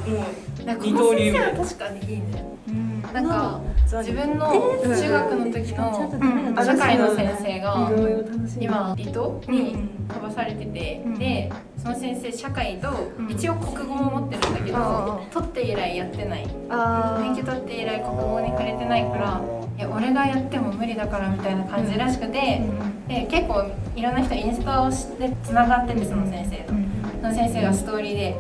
[0.61, 2.45] うなんか二刀流みたなはい確かにいいね。
[3.12, 6.12] なんかザ自分の中学の時の
[6.64, 7.90] 社会の先生が
[8.61, 11.51] 今離島に飛ばされてて、で
[11.83, 12.88] その先生社会と
[13.29, 16.47] 一応国語も持ってるんだけど、取って以来やってない。
[16.69, 19.40] あ免許取って以来国語に触れてないから
[19.79, 22.61] いや俺がやっても無理だからみたいな感じらしくて、
[23.09, 23.64] で結構
[23.97, 26.75] いろんな人インスタをしてつながっててその先生と、
[27.23, 28.37] その先生がストーリーで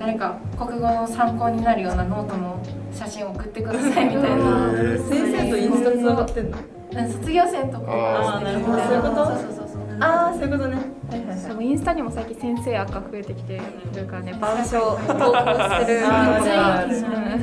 [0.00, 2.60] 誰か国語の参考になるようなノートの
[2.92, 4.72] 写真を送ってくださいみたいな。
[5.08, 6.58] 先生とインスタつながってんの？
[6.58, 8.78] うん卒業生とかあーなるほど。
[8.82, 9.68] そういうことそうそうそう。
[9.68, 10.76] そうああそういうことね
[11.12, 13.60] はいはいそうインスタにも最近先生垢増えてきて
[13.94, 16.06] るからね板書投稿してる。
[16.06, 16.94] あー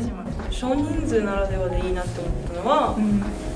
[0.01, 2.97] 人が少人数ならではでいいなって思ったのは、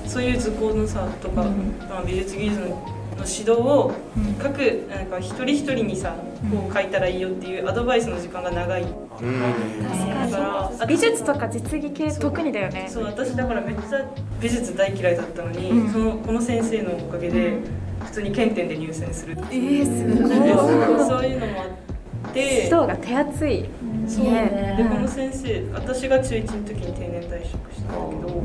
[0.05, 1.43] そういう図工のさとか、
[1.89, 3.91] まあ、美術技術の指導を
[4.39, 4.57] 各
[4.89, 6.15] なんか一人一人にさ
[6.51, 8.83] こう書いたらいいよっていうアドバイスの時間が長い。
[8.83, 10.29] うん。
[10.29, 12.87] だから美術とか実技系特にだよね。
[12.87, 14.05] そう私だからめっちゃ
[14.39, 15.91] 美術大嫌いだったのに、うん。
[15.91, 17.57] そのこの先生のおかげで
[18.05, 21.07] 普通に検点で入選するってえいう、ー、すごい。
[21.07, 22.39] そういうのもあって。
[22.41, 23.65] 指導が手厚い。
[24.07, 24.25] そう。
[24.25, 24.75] ね。
[24.77, 28.43] でこの先生私が中1の時に定年退職したんだけど、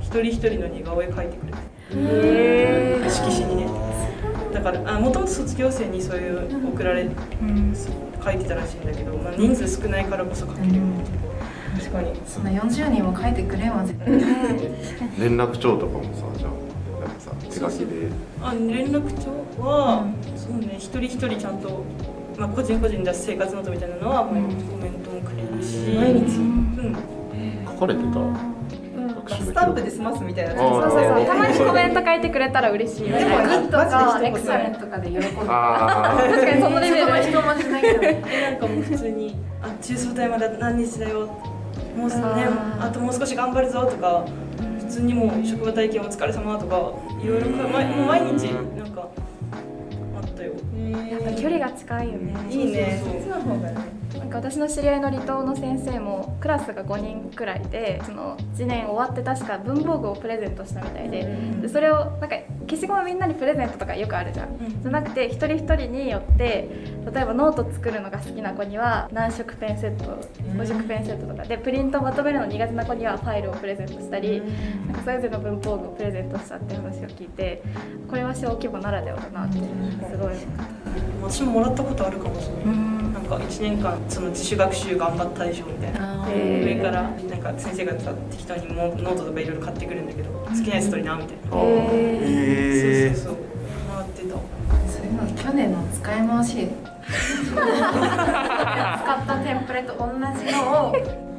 [0.00, 1.58] 一人一人の似顔絵描いてくれて。
[1.90, 3.66] へえ色紙にね。
[4.52, 7.08] だからもともと卒業生にそういう送られ、
[8.24, 10.80] 書いてたらしいんだけど、まあ、人数少ないからこそ書けるよね、
[11.76, 12.12] 確かに。
[12.26, 14.06] そんな40人も書いてくれんわ絶対。
[15.18, 16.50] 連絡帳とかもさじゃあ
[17.54, 18.08] 手書きで。
[18.42, 19.30] あ連絡帳
[19.62, 20.04] は、
[20.36, 21.84] そうね一人一人ちゃんと、
[22.36, 24.44] まあ、個人個人出す生活ノートみたいなのは、コメン
[25.04, 25.94] トもくれるし。
[25.94, 26.36] 毎日。
[26.38, 26.96] うん。
[27.66, 28.18] 書かれてた？
[29.26, 30.54] スタンプで済ますみたいな。
[30.54, 31.24] そうそうそう。
[31.24, 41.28] たまにコメント書いてくれたら嬉しいでもなグッドかエクサレントとかで喜ぶあ確かにそのレベル人マジないけどでなんかもう普通に「あ中層帯まで何日だよ」
[41.96, 42.24] もうすね
[42.80, 44.24] あともう少し頑張るぞとか
[44.80, 46.92] 普通にもう職場体験お疲れ様とか
[47.24, 49.08] いろいろかまもう毎日なんか
[50.14, 50.52] あったよ。
[51.10, 52.34] やっぱ距離が近いよね。
[52.50, 53.00] いいね。
[53.02, 53.93] そっちの方がね
[54.34, 61.24] か私の知り合いの離島の先生もクラスが5人くらいでその1年終わって確か文房具をプレゼントしたみたいで
[61.62, 62.36] でそれをなんか
[62.68, 64.82] 消しゴムみんなにプレゼントとかよくあるじゃん、ん。
[64.82, 66.68] じゃなくて一人一人によって
[67.12, 70.04] 例えばノート作るのが好きな子には何色ペンセット
[70.56, 71.44] 5色ペンセットとか。
[71.44, 74.42] でプリントまとめるの苦手な子にはファイルをプレゼントしたり
[74.86, 77.62] なんかそれぞれの文房具をプレゼントしたって話を聞いて
[78.08, 80.34] これは小規模ならではだなってすごい
[81.22, 86.26] 私ももらったことあるかもしれないなんか1年間その自主学習頑張ったでしょみたいな。
[86.28, 93.88] 上からなんか先生がさ適当にもノートとかいろいろ買ってくるんだけど好きなやつ取りなみたいな、えそうそうそう。
[93.88, 94.28] もらってた。
[94.92, 96.68] そういうの去年の使い回し。
[97.04, 97.60] 使
[99.14, 100.92] ったテンプレと同じのを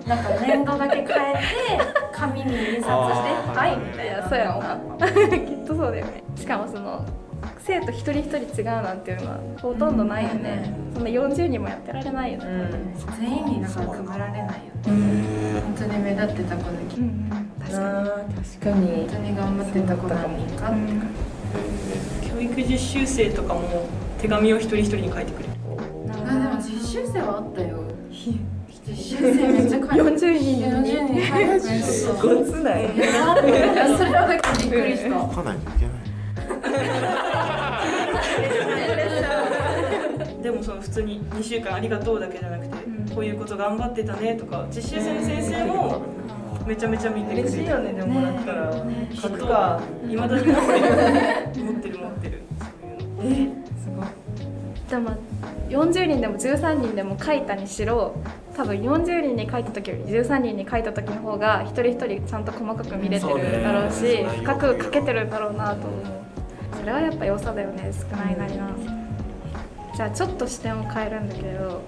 [0.07, 1.09] なんか粘土だけ変えて
[2.13, 4.29] 紙に印刷してはいみたいな。
[4.29, 5.07] そうやろな。
[5.37, 6.23] きっとそうだよね。
[6.35, 7.05] しかもその
[7.59, 12.45] 生徒一人一人違うなんていうのはほとんどないよね、そんな40人もやってられないよね、
[13.19, 15.61] 全員にだから配られないよね。
[15.61, 17.29] 本当に目立ってた子だけうんうん。
[17.59, 18.87] 確かあー確かに。
[18.87, 20.75] 本当に頑張ってた子何人かって。
[20.75, 21.09] 感
[22.35, 23.87] 教育実習生とかも
[24.21, 25.53] 手紙を一人一人に書いてくれる。
[26.27, 27.79] あでも実習生はあったよ。
[28.87, 30.65] 実習生めっちゃ書いて40人に。
[30.65, 32.13] 40人に書いてくれてた。
[32.21, 32.83] ごつない。
[32.83, 35.09] いやそれはびっくりした。
[35.09, 36.04] 書かないといけない
[40.41, 42.75] でもその普通に2週間ありがとうだけじゃなくて、
[43.15, 46.01] こういうこと頑張ってたねとか実習生の先生も
[46.67, 48.71] めちゃめちゃ見てくれる嬉しいよねでもらったら
[49.13, 50.85] 書くかいまだに持ってる
[51.63, 52.41] 持ってる持ってる
[53.19, 53.45] そうい。
[53.45, 53.55] うの
[54.89, 55.11] でも
[55.69, 58.15] 40人でも13人でも書いたにしろ
[58.55, 64.25] 多分40人に書いた時より13人に書いた時の方が一人一人ちゃんと細かく見れてるだろうしそうね。
[64.43, 66.01] 深く書けてるんだろうなと思う
[66.79, 68.69] それはやっぱ良さだよね少ないなりな
[69.95, 71.81] じゃあちょっと視点を変えるんだけど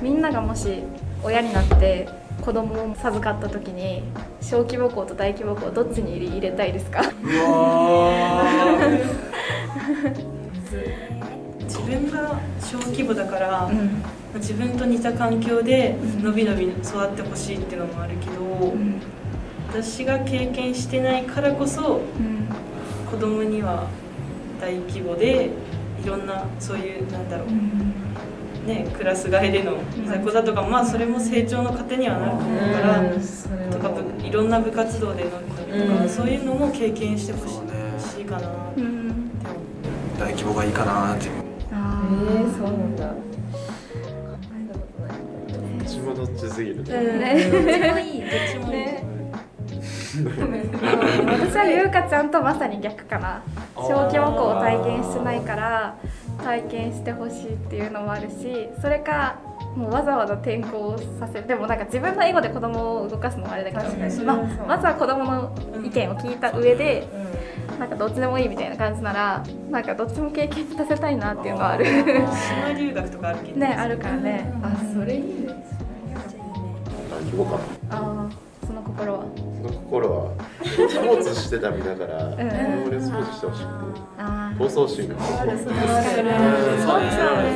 [0.00, 0.82] みんながもし
[1.22, 2.08] 親になって
[2.40, 4.02] 子供を授かった時に
[4.40, 7.02] 小規模校と大規模校どっちに入れたいですか？
[11.64, 14.02] 自分が小規模だから、うん
[14.32, 18.72] 自分と似た環境でのびのび育ってほしいっていうのもあるけど、
[19.68, 22.46] 私が経験してないからこそうん。
[23.10, 23.88] 子供には
[24.60, 25.50] 大規模で
[26.04, 33.02] いろんなそういうなんだろう、ね、クラス替えでのいざこざとか、まあそれも成長の糧にはなると思うから、
[33.70, 36.08] とかぶいろんな部活動でのびのびとか、うん。
[36.08, 38.48] そういうのも経験してほしいかな
[40.18, 41.32] 大規模がいいかなっていう。
[41.72, 43.06] あえーー、そうなんだ。
[43.06, 43.14] ど
[45.84, 46.84] っちもどっちすぎる。
[46.84, 47.20] ねうん。
[47.20, 47.50] ね。
[47.50, 48.20] どっちもいい。
[48.20, 48.72] どっちもいい。
[48.72, 49.19] ね
[50.10, 53.42] 私はゆうかちゃんとまさに逆かな。
[53.76, 55.96] 小規模校を体験してないから
[56.42, 59.38] 体験してほしいっていうのもあるしそれか
[59.76, 61.46] もうわざわざ転校させる。
[61.46, 63.82] でもなんか自分のエゴで子供を動かすのもあれだけど
[64.24, 65.52] まはそうまずは子供の
[65.84, 67.06] 意見を聞いた上で
[67.78, 71.86] なんかどっちでもいいみたいな感じならなんかどっちも経験させたいなっていうのはある。
[71.86, 73.58] 島留学とかあるけど。
[73.58, 74.52] ねあるからね。
[74.62, 75.20] あそれいい。
[75.20, 75.64] ね
[77.10, 77.58] 大規模か
[77.90, 79.24] ああその心は？
[79.34, 80.30] その心は。
[80.62, 82.34] スポーツしてた身だからん。
[82.34, 84.00] 俺スポーツしてほしくて。
[84.16, 85.74] あ放送心がそうんそうね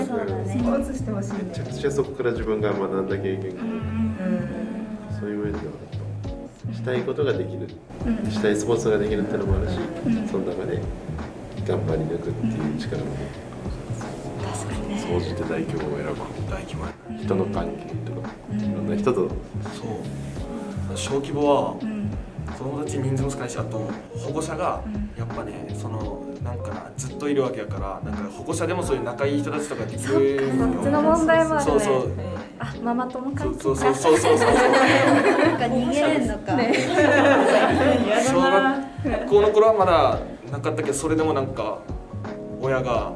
[0.09, 3.63] そうだねスポーツしてほしいめちゃねくちゃそこから自分が学んだ経験が。
[3.63, 4.17] うん。
[5.21, 5.63] そういう面では
[6.75, 7.69] したいことができる。
[8.07, 8.31] うん。
[8.31, 9.79] したいスポーツができるってのもあるし
[10.29, 10.83] その中で
[11.65, 13.15] 頑張り抜くっていう力も。
[14.43, 14.99] 確かにね。
[14.99, 16.15] 総じて大規模を選ぶ。
[16.51, 16.87] 大規模。
[16.87, 16.93] や
[17.23, 18.31] 人の関係とか。
[18.51, 19.21] いろんな人と。
[19.21, 19.31] そう
[20.95, 22.11] 小規模はうん。
[22.53, 24.83] 子供たち人数も少ないしあと保護者が
[25.17, 31.71] やっぱねそのなんかなずっといるわけやからなんか保護者でもそういう仲いい人たちとかできそっるかそっちの問題もあるね。
[31.71, 32.13] そうそう。
[32.59, 33.95] あママ友関係そうそう。
[33.95, 36.53] そうそうそうそうなんか逃げれんのか、
[38.23, 40.21] 小学校の頃はまだ
[40.53, 41.79] なかったけどそれでもなんか
[42.61, 43.13] 親が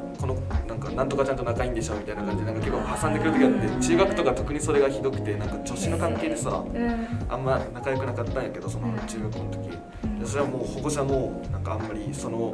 [0.99, 7.07] なんとかちゃんと仲いいんでしょみたいな感じでなんか結構挟んでくる時があって中学とか特にそれがひどくてなんか女子の関係でさうん。
[7.29, 9.69] あんま仲良くなかったんやけどその中学校の時。
[10.19, 12.53] でそれはもう保護者もなんかあんまりその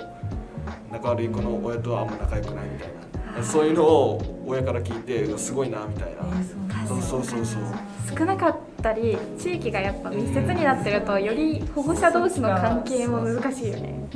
[0.92, 2.88] 仲悪い子の親とはあんま仲良くないみたい
[3.36, 3.44] な。
[3.44, 6.88] そういうのを親から聞いてすごいなみたいな。
[6.88, 7.64] そうそうそうそう
[8.16, 14.08] 少なかったり地域がやっぱ密接になってるとより保護者同士の関係も難しいよね。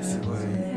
[0.00, 0.69] すごい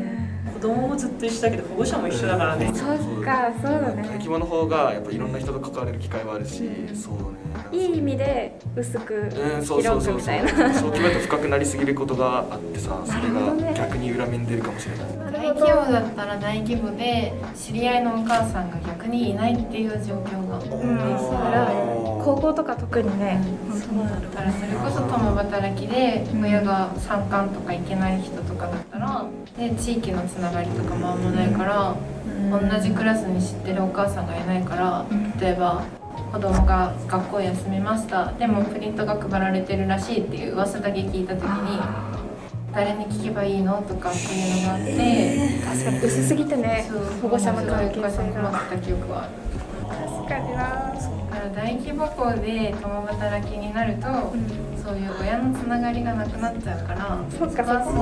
[0.64, 2.72] 子供もずっと一緒だけど保護者も一緒だからね。
[2.74, 6.62] そっかそうだ大ね規模の方がやっぱいろんな人と関われる機会はあるし
[6.94, 7.78] そうね。
[7.84, 10.14] いい意味で薄くうん、そうそう広そうそう。
[10.14, 10.72] くみたいな。
[10.72, 15.34] 小規模だと深くなりすぎることがあってさ それが逆に裏面に出るかもしれない。
[15.34, 21.93] 大規模だったら大規模で知り合いのお母さんが逆にいないっていう状況がうんそれはね
[22.24, 23.38] 高校とか特にね
[23.70, 29.26] だからそれこそ共働きで親が参観とか行けない人とかだったら
[29.58, 31.94] で地域のつながりとかもあんまないから
[32.50, 35.06] 同じクラスに知ってるお母さんがいないから
[35.38, 35.84] 例えば
[36.32, 38.32] 子供が学校休みました。
[38.32, 41.78] でもプリントが配られてるらしいっていう噂だけ聞いた時に
[42.74, 46.90] 誰に聞けばいいのとかっていうのがあって確かに薄すぎてね
[47.22, 49.43] 保護者の関係性お母さん困がった記憶はある確
[50.34, 54.06] かになだから大規模校で共働きになると、
[54.82, 57.98] そういう親のつながりがなくなっちゃうからそっかそこ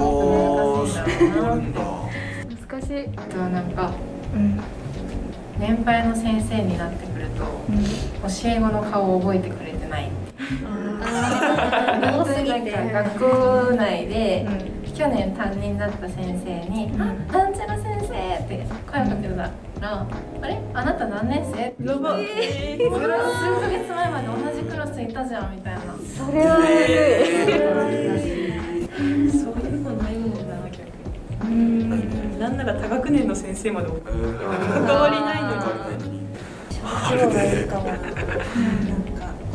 [0.76, 1.56] はすごく難しいんだろうな。
[1.56, 1.76] って
[2.68, 3.08] 難しい。
[3.16, 3.92] あとはなんか
[4.34, 4.60] うん
[5.58, 10.10] 年配の先生になってくると、教え子の顔を覚えてくれてない
[12.92, 14.46] 学校内で、
[14.94, 18.14] 去年担任だった先生に「あなんちゃら先生」
[18.44, 19.50] って声をかけたら
[19.82, 20.06] 「あ
[20.46, 20.60] れ？
[20.74, 22.30] あなた何年生?」ってやばい数
[23.60, 25.80] ヶ月前まで同じクラスいたじゃんみたいな。
[26.04, 27.18] それはえ
[29.30, 30.30] そういうのないもん。
[30.30, 30.38] な
[30.70, 35.48] 逆になんなら多学年の先生までえー関わりないの
[36.06, 36.22] に
[36.70, 38.02] 小規模がいいかも、なんか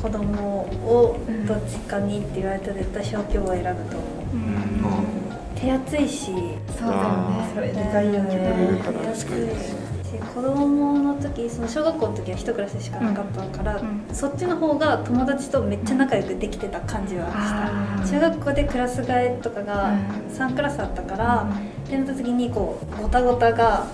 [0.02, 1.18] 子供を
[1.48, 5.17] どっちかにって言われたら絶対小規模を選ぶと思う、
[5.60, 6.26] 手厚いし
[6.78, 7.52] そうだよね。
[7.54, 8.82] それでかいよ手ね
[9.12, 9.88] 厚いし
[10.34, 14.04] 子供の時その小学校の時は一クラスしかなかったから、うん。
[14.14, 17.28] そっちの方が友達とめっちゃ仲良くできてた感じは
[18.06, 18.18] した。
[18.18, 19.98] 中学校でクラス替えとかが
[20.30, 21.50] 3クラスあったから、
[21.86, 23.88] ってなった時にこうごたごたが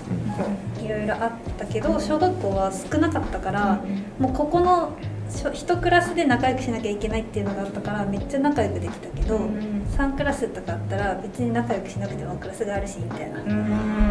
[0.84, 3.82] いろいろあったけど小学校は少なかったから、
[4.18, 4.90] もうここの
[5.34, 13.42] しょ一クラスで仲良くしなきゃいけないっていうのがあったからめっちゃ仲良くできたけど、3クラスとかあったら別に仲良くしなくてもクラスがあるしみたいな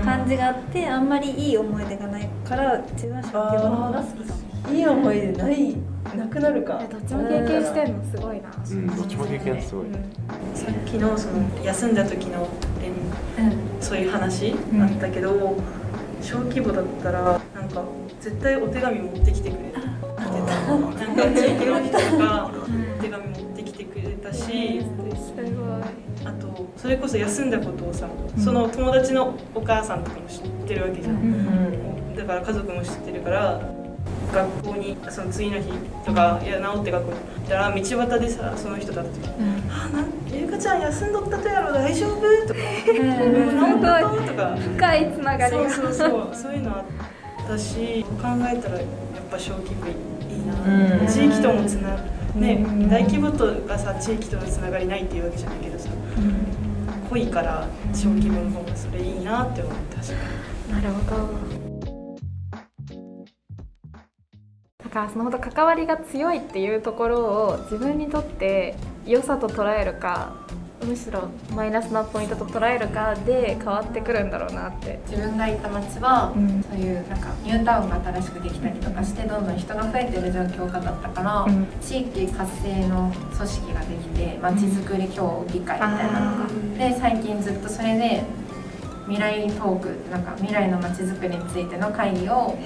[0.03, 4.39] 感じがあってあんまりいい思い出がないから自分は小規模の方が好きかも。
[4.71, 5.75] いい思い出ない？
[6.15, 6.79] なくなるか。
[6.81, 8.49] えどっちも経験してんのすごいな。
[8.69, 9.85] うんどっちも経験すごい。
[10.53, 12.47] さっきのその休んだ時の
[12.81, 12.93] 連
[13.81, 15.57] そういう話あったけど、
[16.21, 17.83] 小規模だったらなんか
[18.21, 19.72] 絶対お手紙持ってきてくれた
[20.23, 24.81] なんか地域の人がお手紙持ってきてくれたし、
[26.25, 28.07] あとそれこそ休んだことをさ、
[28.37, 33.61] その友達のお母さんとかも知ってるわけじゃん、だから家族も知ってるから
[34.33, 35.71] 学校にその次の日
[36.05, 39.29] とか、いや治って学校に行ったら道端でさその人だった時
[39.69, 44.55] 「あなんゆうかちゃん休んどったとやろ大丈夫?」とか「治ったと?」とか。
[44.57, 45.69] 深いつながりが。
[45.69, 46.29] そうそうそう。
[46.33, 48.85] そういうのあったし考えたらやっ
[49.29, 49.85] ぱ小規模
[50.45, 51.07] な、うん。
[51.07, 51.97] 地域ともつな
[52.35, 52.89] ね、うん。
[52.89, 55.89] 大規模とがさ地域とのつながりないっていうわけじゃないけどさ、
[57.09, 60.13] 濃いから小規模の方がそれいいなって思ったし
[60.69, 61.29] なるほど。
[64.83, 68.75] だからそのほど関わりが強いっていうところを自分にとって
[69.05, 70.33] 良さと捉えるか
[70.83, 74.99] むしろマイナスなポイントと捉えるかで変わってくるんだろうなって。
[75.09, 76.63] 自分がいた町は、うん。
[76.63, 81.67] そういうなんかニュータウンが新しくできたりとかしてどんどん人が増えてる状況下だったから、うん。
[81.81, 88.23] 地域活性の組織ができてまちづくり協議会みたいなのが、で最近ずっとそれで
[89.05, 92.57] 未来トークなんか未来のまちづくりについての会議を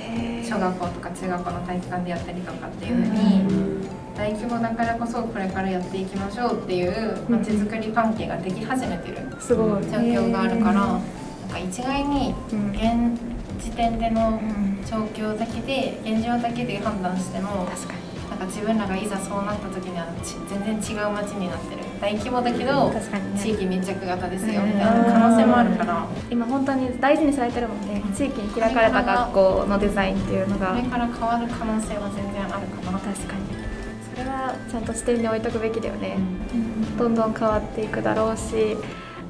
[0.44, 3.77] 小学校とか中学校の体育館でやったりとかっていうふうに、
[4.18, 9.84] 大規模だからこそこれからやっていきましょうっていうまちづくり関係ができ始めてるすごい。
[9.84, 11.02] 状況があるから、なん
[11.50, 14.68] か一概にうん現時点でのうん。
[14.88, 17.68] 状況だけで現状だけで判断しても
[18.30, 21.82] なんか自分らがいざそうなった時にはち全然違う街になってる。
[22.00, 22.94] 大規模だけど
[23.38, 26.08] 地域密着型ですよみたいな可能性もあるから。
[26.32, 28.02] 今本当に大事にされてるもんね。
[28.16, 30.68] 地域に開かれた学校のデザインっていうのが。
[30.68, 33.00] これから変わる可能性は全然あるかな。
[33.00, 33.42] 確かに。
[33.52, 33.67] そ
[34.18, 36.18] れはちゃんと視点に置いとくべきだよね、
[36.98, 38.78] どんどん変わっていくだろうし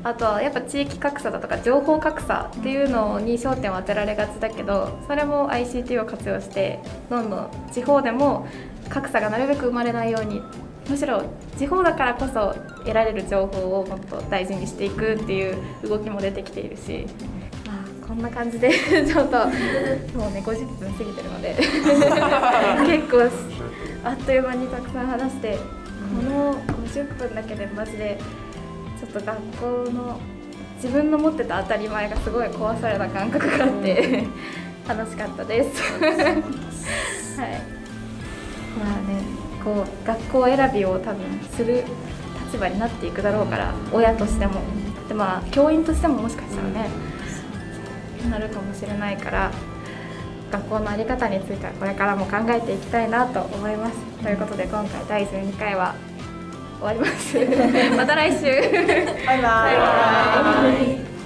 [0.03, 6.79] あとはやっぱ地域格差だとか情報格差っていうのに焦点を当てられがちだけどそれも ICT を活用して
[7.09, 8.47] どんどん地方でも
[8.89, 10.41] 格差がなるべく生まれないように
[10.89, 11.23] むしろ
[11.57, 17.05] 地方だからこそ得られる情報をもっと大事にしていくっていう動きも出てきているし、
[17.65, 18.71] まあ、こんな感じで
[19.05, 19.37] ちょっと
[20.17, 21.55] もうね50分過ぎてるので。
[22.85, 23.29] 結 構
[24.07, 28.17] あっという間にたくさん話してこの50分だけでマジで
[28.97, 30.19] ちょっと学校の
[30.75, 34.25] 自分の持ってた当たり前がすごい壊された感覚があって
[34.87, 35.81] 楽しかったです。
[35.81, 37.51] はい。
[38.79, 39.21] まあね
[39.61, 41.83] こう学校選びを多分する
[42.45, 44.61] 立場になっていくだろうから親としても
[45.09, 46.89] でまあ教員としてももしかしたらね
[48.29, 49.51] なるかもしれないから
[50.51, 53.97] 学校の在り方についてはこれからも考えていきたいなと思います。
[54.23, 55.95] ということで今回第12回は
[56.79, 57.37] 終わります。
[57.95, 58.45] また来週。
[59.25, 59.41] バイバイ。
[59.41, 61.16] バイバイ